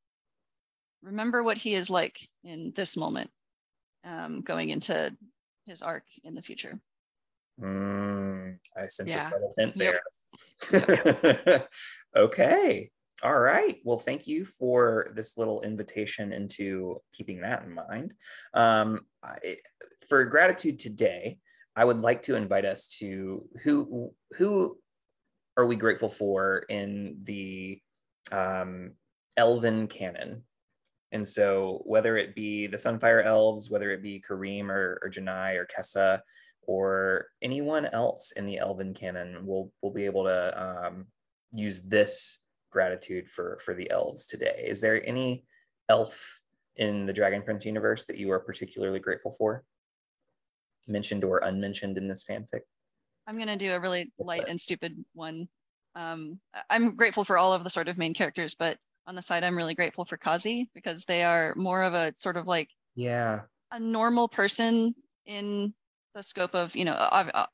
remember 1.02 1.42
what 1.42 1.58
he 1.58 1.74
is 1.74 1.90
like 1.90 2.18
in 2.42 2.72
this 2.74 2.96
moment, 2.96 3.30
um, 4.04 4.40
going 4.40 4.70
into 4.70 5.14
his 5.66 5.82
arc 5.82 6.04
in 6.24 6.34
the 6.34 6.42
future. 6.42 6.80
Mm, 7.60 8.56
I 8.76 8.86
sense 8.86 9.10
yeah. 9.10 9.18
a 9.18 9.20
subtle 9.20 9.54
hint 9.58 9.76
there. 9.76 10.00
Yep. 10.72 11.68
okay. 12.16 12.90
All 13.22 13.38
right. 13.38 13.76
Well, 13.84 13.98
thank 13.98 14.26
you 14.26 14.44
for 14.44 15.12
this 15.14 15.36
little 15.36 15.60
invitation 15.60 16.32
into 16.32 17.00
keeping 17.12 17.42
that 17.42 17.64
in 17.64 17.74
mind. 17.74 18.14
Um, 18.54 19.02
I, 19.22 19.56
for 20.08 20.24
gratitude 20.24 20.78
today, 20.78 21.38
I 21.74 21.84
would 21.84 22.00
like 22.00 22.22
to 22.22 22.36
invite 22.36 22.64
us 22.64 22.88
to 22.98 23.48
who 23.62 24.12
who 24.36 24.78
are 25.56 25.66
we 25.66 25.76
grateful 25.76 26.08
for 26.08 26.58
in 26.68 27.20
the 27.24 27.80
um, 28.30 28.92
Elven 29.36 29.86
canon, 29.86 30.42
and 31.12 31.26
so 31.26 31.82
whether 31.84 32.16
it 32.16 32.34
be 32.34 32.66
the 32.66 32.76
Sunfire 32.76 33.24
Elves, 33.24 33.70
whether 33.70 33.90
it 33.90 34.02
be 34.02 34.20
Karim 34.20 34.70
or, 34.70 35.00
or 35.02 35.10
Janai 35.10 35.56
or 35.56 35.66
Khessa, 35.66 36.20
or 36.62 37.26
anyone 37.40 37.86
else 37.86 38.32
in 38.32 38.46
the 38.46 38.58
Elven 38.58 38.94
canon, 38.94 39.46
we'll 39.46 39.72
we'll 39.80 39.92
be 39.92 40.04
able 40.04 40.24
to 40.24 40.62
um, 40.62 41.06
use 41.52 41.80
this 41.82 42.40
gratitude 42.70 43.28
for 43.28 43.58
for 43.64 43.74
the 43.74 43.90
elves 43.90 44.26
today. 44.26 44.64
Is 44.66 44.80
there 44.80 45.06
any 45.06 45.44
elf 45.88 46.40
in 46.76 47.06
the 47.06 47.12
Dragon 47.12 47.42
Prince 47.42 47.64
universe 47.64 48.06
that 48.06 48.16
you 48.16 48.30
are 48.32 48.40
particularly 48.40 48.98
grateful 48.98 49.30
for? 49.30 49.64
Mentioned 50.86 51.24
or 51.24 51.38
unmentioned 51.38 51.98
in 51.98 52.08
this 52.08 52.24
fanfic? 52.24 52.60
I'm 53.26 53.36
going 53.36 53.48
to 53.48 53.56
do 53.56 53.72
a 53.72 53.80
really 53.80 54.12
light 54.18 54.48
and 54.48 54.60
stupid 54.60 55.04
one. 55.14 55.48
Um, 55.94 56.40
I'm 56.70 56.96
grateful 56.96 57.24
for 57.24 57.38
all 57.38 57.52
of 57.52 57.64
the 57.64 57.70
sort 57.70 57.88
of 57.88 57.98
main 57.98 58.14
characters, 58.14 58.54
but 58.54 58.78
on 59.06 59.14
the 59.14 59.22
side, 59.22 59.44
I'm 59.44 59.56
really 59.56 59.74
grateful 59.74 60.04
for 60.04 60.16
Kazi 60.16 60.70
because 60.74 61.04
they 61.04 61.22
are 61.22 61.54
more 61.56 61.82
of 61.82 61.94
a 61.94 62.12
sort 62.16 62.36
of 62.36 62.46
like 62.46 62.68
yeah 62.94 63.40
a 63.70 63.80
normal 63.80 64.28
person 64.28 64.94
in 65.26 65.72
the 66.14 66.22
scope 66.22 66.54
of 66.54 66.76
you 66.76 66.84
know 66.84 66.94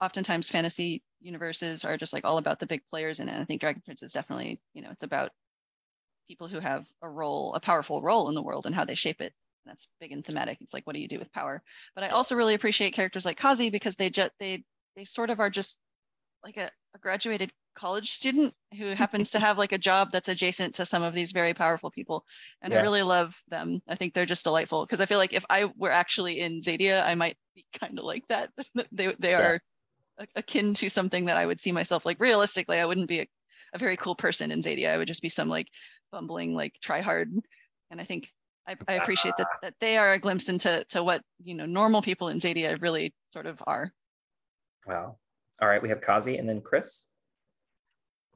oftentimes 0.00 0.50
fantasy 0.50 1.02
universes 1.20 1.84
are 1.84 1.96
just 1.96 2.12
like 2.12 2.24
all 2.24 2.38
about 2.38 2.58
the 2.58 2.66
big 2.66 2.82
players 2.90 3.20
and 3.20 3.30
I 3.30 3.44
think 3.44 3.60
Dragon 3.60 3.82
Prince 3.84 4.02
is 4.02 4.12
definitely 4.12 4.60
you 4.74 4.82
know 4.82 4.90
it's 4.90 5.04
about 5.04 5.30
people 6.28 6.48
who 6.48 6.60
have 6.60 6.86
a 7.02 7.08
role 7.08 7.54
a 7.54 7.60
powerful 7.60 8.02
role 8.02 8.28
in 8.28 8.34
the 8.34 8.42
world 8.42 8.66
and 8.66 8.74
how 8.74 8.84
they 8.84 8.94
shape 8.94 9.20
it 9.20 9.32
that's 9.68 9.88
big 10.00 10.12
and 10.12 10.24
thematic. 10.24 10.58
It's 10.60 10.74
like, 10.74 10.86
what 10.86 10.94
do 10.94 11.00
you 11.00 11.08
do 11.08 11.18
with 11.18 11.32
power? 11.32 11.62
But 11.94 12.04
I 12.04 12.08
also 12.08 12.34
really 12.34 12.54
appreciate 12.54 12.94
characters 12.94 13.24
like 13.24 13.36
Kazi 13.36 13.70
because 13.70 13.96
they 13.96 14.10
just 14.10 14.30
they 14.40 14.64
they 14.96 15.04
sort 15.04 15.30
of 15.30 15.40
are 15.40 15.50
just 15.50 15.76
like 16.42 16.56
a, 16.56 16.70
a 16.94 16.98
graduated 16.98 17.50
college 17.74 18.10
student 18.10 18.52
who 18.76 18.86
happens 18.94 19.30
to 19.30 19.38
have 19.38 19.58
like 19.58 19.72
a 19.72 19.78
job 19.78 20.10
that's 20.10 20.28
adjacent 20.28 20.74
to 20.74 20.86
some 20.86 21.02
of 21.02 21.14
these 21.14 21.32
very 21.32 21.54
powerful 21.54 21.90
people 21.90 22.24
and 22.62 22.72
yeah. 22.72 22.80
i 22.80 22.82
really 22.82 23.02
love 23.02 23.40
them 23.48 23.80
i 23.88 23.94
think 23.94 24.12
they're 24.12 24.26
just 24.26 24.44
delightful 24.44 24.84
because 24.84 25.00
i 25.00 25.06
feel 25.06 25.18
like 25.18 25.32
if 25.32 25.44
i 25.48 25.70
were 25.76 25.92
actually 25.92 26.40
in 26.40 26.60
Xadia, 26.60 27.04
i 27.04 27.14
might 27.14 27.36
be 27.54 27.64
kind 27.80 27.98
of 27.98 28.04
like 28.04 28.26
that 28.28 28.50
they, 28.92 29.14
they 29.18 29.30
yeah. 29.30 29.40
are 29.40 29.60
akin 30.34 30.74
to 30.74 30.90
something 30.90 31.26
that 31.26 31.36
i 31.36 31.46
would 31.46 31.60
see 31.60 31.70
myself 31.70 32.04
like 32.04 32.20
realistically 32.20 32.78
i 32.78 32.84
wouldn't 32.84 33.08
be 33.08 33.20
a, 33.20 33.26
a 33.74 33.78
very 33.78 33.96
cool 33.96 34.16
person 34.16 34.50
in 34.50 34.62
Xadia. 34.62 34.90
i 34.90 34.98
would 34.98 35.06
just 35.06 35.22
be 35.22 35.28
some 35.28 35.48
like 35.48 35.68
bumbling 36.10 36.54
like 36.54 36.74
try 36.82 37.00
hard 37.00 37.32
and 37.90 38.00
i 38.00 38.04
think 38.04 38.28
I, 38.68 38.76
I 38.86 38.94
appreciate 38.94 39.34
that, 39.38 39.48
that 39.62 39.74
they 39.80 39.96
are 39.96 40.12
a 40.12 40.18
glimpse 40.18 40.48
into 40.48 40.84
to 40.90 41.02
what 41.02 41.22
you 41.42 41.54
know 41.54 41.66
normal 41.66 42.02
people 42.02 42.28
in 42.28 42.38
Xadia 42.38 42.80
really 42.82 43.14
sort 43.30 43.46
of 43.46 43.62
are. 43.66 43.92
Wow. 44.86 45.16
All 45.60 45.68
right, 45.68 45.82
we 45.82 45.88
have 45.88 46.00
Kazi 46.00 46.36
and 46.36 46.48
then 46.48 46.60
Chris. 46.60 47.06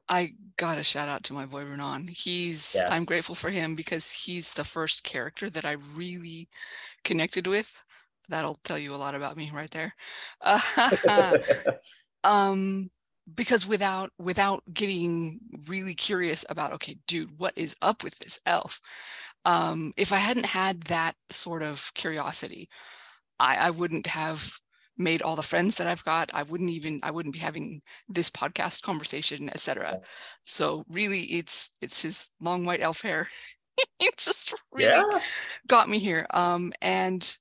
I 0.09 0.33
got 0.57 0.77
a 0.77 0.83
shout 0.83 1.07
out 1.07 1.23
to 1.25 1.33
my 1.33 1.45
boy 1.45 1.63
Runaan. 1.63 2.09
He's 2.09 2.73
yes. 2.75 2.87
I'm 2.89 3.05
grateful 3.05 3.35
for 3.35 3.49
him 3.49 3.75
because 3.75 4.11
he's 4.11 4.53
the 4.53 4.65
first 4.65 5.03
character 5.03 5.49
that 5.49 5.65
I 5.65 5.77
really 5.95 6.49
connected 7.03 7.47
with. 7.47 7.81
That'll 8.27 8.59
tell 8.63 8.77
you 8.77 8.93
a 8.93 8.97
lot 8.97 9.15
about 9.15 9.37
me 9.37 9.51
right 9.53 9.71
there. 9.71 9.95
Uh, 10.41 10.59
um, 12.23 12.89
because 13.33 13.65
without 13.65 14.11
without 14.19 14.63
getting 14.73 15.39
really 15.67 15.93
curious 15.93 16.45
about 16.49 16.73
okay, 16.73 16.97
dude, 17.07 17.39
what 17.39 17.53
is 17.55 17.75
up 17.81 18.03
with 18.03 18.19
this 18.19 18.39
elf? 18.45 18.81
Um, 19.45 19.93
if 19.97 20.13
I 20.13 20.17
hadn't 20.17 20.45
had 20.45 20.81
that 20.83 21.15
sort 21.29 21.63
of 21.63 21.91
curiosity, 21.93 22.69
I, 23.39 23.55
I 23.57 23.69
wouldn't 23.71 24.07
have 24.07 24.53
made 24.97 25.21
all 25.21 25.35
the 25.35 25.43
friends 25.43 25.77
that 25.77 25.87
I've 25.87 26.03
got. 26.03 26.31
I 26.33 26.43
wouldn't 26.43 26.69
even 26.69 26.99
I 27.03 27.11
wouldn't 27.11 27.33
be 27.33 27.39
having 27.39 27.81
this 28.07 28.29
podcast 28.29 28.83
conversation, 28.83 29.49
etc. 29.49 30.01
So 30.45 30.85
really, 30.89 31.21
it's 31.21 31.71
it's 31.81 32.01
his 32.01 32.29
long 32.39 32.65
white 32.65 32.81
elf 32.81 33.01
hair. 33.01 33.27
it 33.99 34.17
just 34.17 34.53
really 34.71 34.91
yeah. 34.91 35.19
got 35.67 35.89
me 35.89 35.99
here. 35.99 36.25
Um, 36.31 36.73
and 36.81 37.37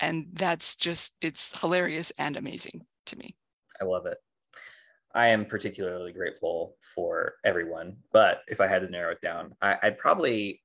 and 0.00 0.26
that's 0.32 0.76
just 0.76 1.16
it's 1.20 1.58
hilarious 1.60 2.12
and 2.18 2.36
amazing 2.36 2.86
to 3.06 3.16
me. 3.16 3.36
I 3.80 3.84
love 3.84 4.06
it. 4.06 4.18
I 5.14 5.28
am 5.28 5.44
particularly 5.44 6.12
grateful 6.12 6.76
for 6.80 7.34
everyone, 7.44 7.96
but 8.12 8.40
if 8.48 8.62
I 8.62 8.66
had 8.66 8.80
to 8.80 8.88
narrow 8.88 9.12
it 9.12 9.20
down, 9.20 9.54
I, 9.60 9.76
I'd 9.82 9.98
probably 9.98 10.61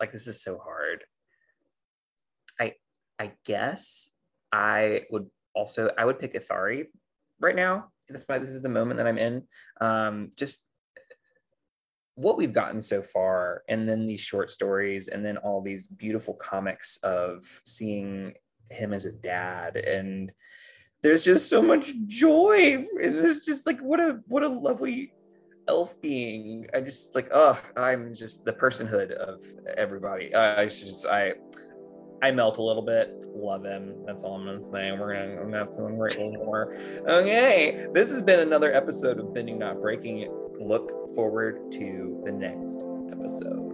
like 0.00 0.12
this 0.12 0.26
is 0.26 0.42
so 0.42 0.58
hard. 0.58 1.04
I 2.60 2.74
I 3.18 3.32
guess 3.44 4.10
I 4.52 5.02
would 5.10 5.26
also 5.54 5.90
I 5.96 6.04
would 6.04 6.18
pick 6.18 6.34
Ethari 6.34 6.86
right 7.40 7.56
now. 7.56 7.90
That's 8.08 8.24
why 8.26 8.38
this 8.38 8.50
is 8.50 8.62
the 8.62 8.68
moment 8.68 8.98
that 8.98 9.06
I'm 9.06 9.18
in. 9.18 9.44
Um, 9.80 10.30
just 10.36 10.66
what 12.16 12.36
we've 12.36 12.52
gotten 12.52 12.80
so 12.80 13.02
far, 13.02 13.62
and 13.68 13.88
then 13.88 14.06
these 14.06 14.20
short 14.20 14.50
stories, 14.50 15.08
and 15.08 15.24
then 15.24 15.36
all 15.38 15.62
these 15.62 15.86
beautiful 15.86 16.34
comics 16.34 16.98
of 17.02 17.44
seeing 17.64 18.34
him 18.70 18.92
as 18.92 19.04
a 19.04 19.12
dad 19.12 19.76
and 19.76 20.32
there's 21.02 21.24
just 21.24 21.48
so 21.48 21.60
much 21.60 21.92
joy 22.06 22.82
there's 22.98 23.44
just 23.44 23.66
like 23.66 23.78
what 23.80 24.00
a 24.00 24.20
what 24.26 24.42
a 24.42 24.48
lovely 24.48 25.12
elf 25.68 26.00
being 26.00 26.66
i 26.74 26.80
just 26.80 27.14
like 27.14 27.28
oh 27.32 27.60
i'm 27.76 28.14
just 28.14 28.44
the 28.44 28.52
personhood 28.52 29.10
of 29.12 29.42
everybody 29.76 30.34
i 30.34 30.64
just 30.66 31.06
i 31.06 31.32
I 32.22 32.30
melt 32.30 32.56
a 32.56 32.62
little 32.62 32.80
bit. 32.80 33.10
Love 33.34 33.64
him. 33.64 33.92
That's 34.06 34.22
all 34.22 34.36
I'm 34.36 34.46
gonna 34.46 34.64
say. 34.64 34.92
We're 34.92 35.12
gonna 35.12 35.42
I'm 35.42 35.50
not 35.50 35.74
feeling 35.74 35.98
great 35.98 36.16
anymore. 36.16 36.74
Okay, 37.06 37.86
this 37.92 38.10
has 38.10 38.22
been 38.22 38.40
another 38.40 38.72
episode 38.74 39.18
of 39.18 39.34
Bending 39.34 39.58
Not 39.58 39.82
Breaking. 39.82 40.30
Look 40.58 41.14
forward 41.14 41.70
to 41.72 42.22
the 42.24 42.32
next 42.32 42.78
episode. 43.12 43.73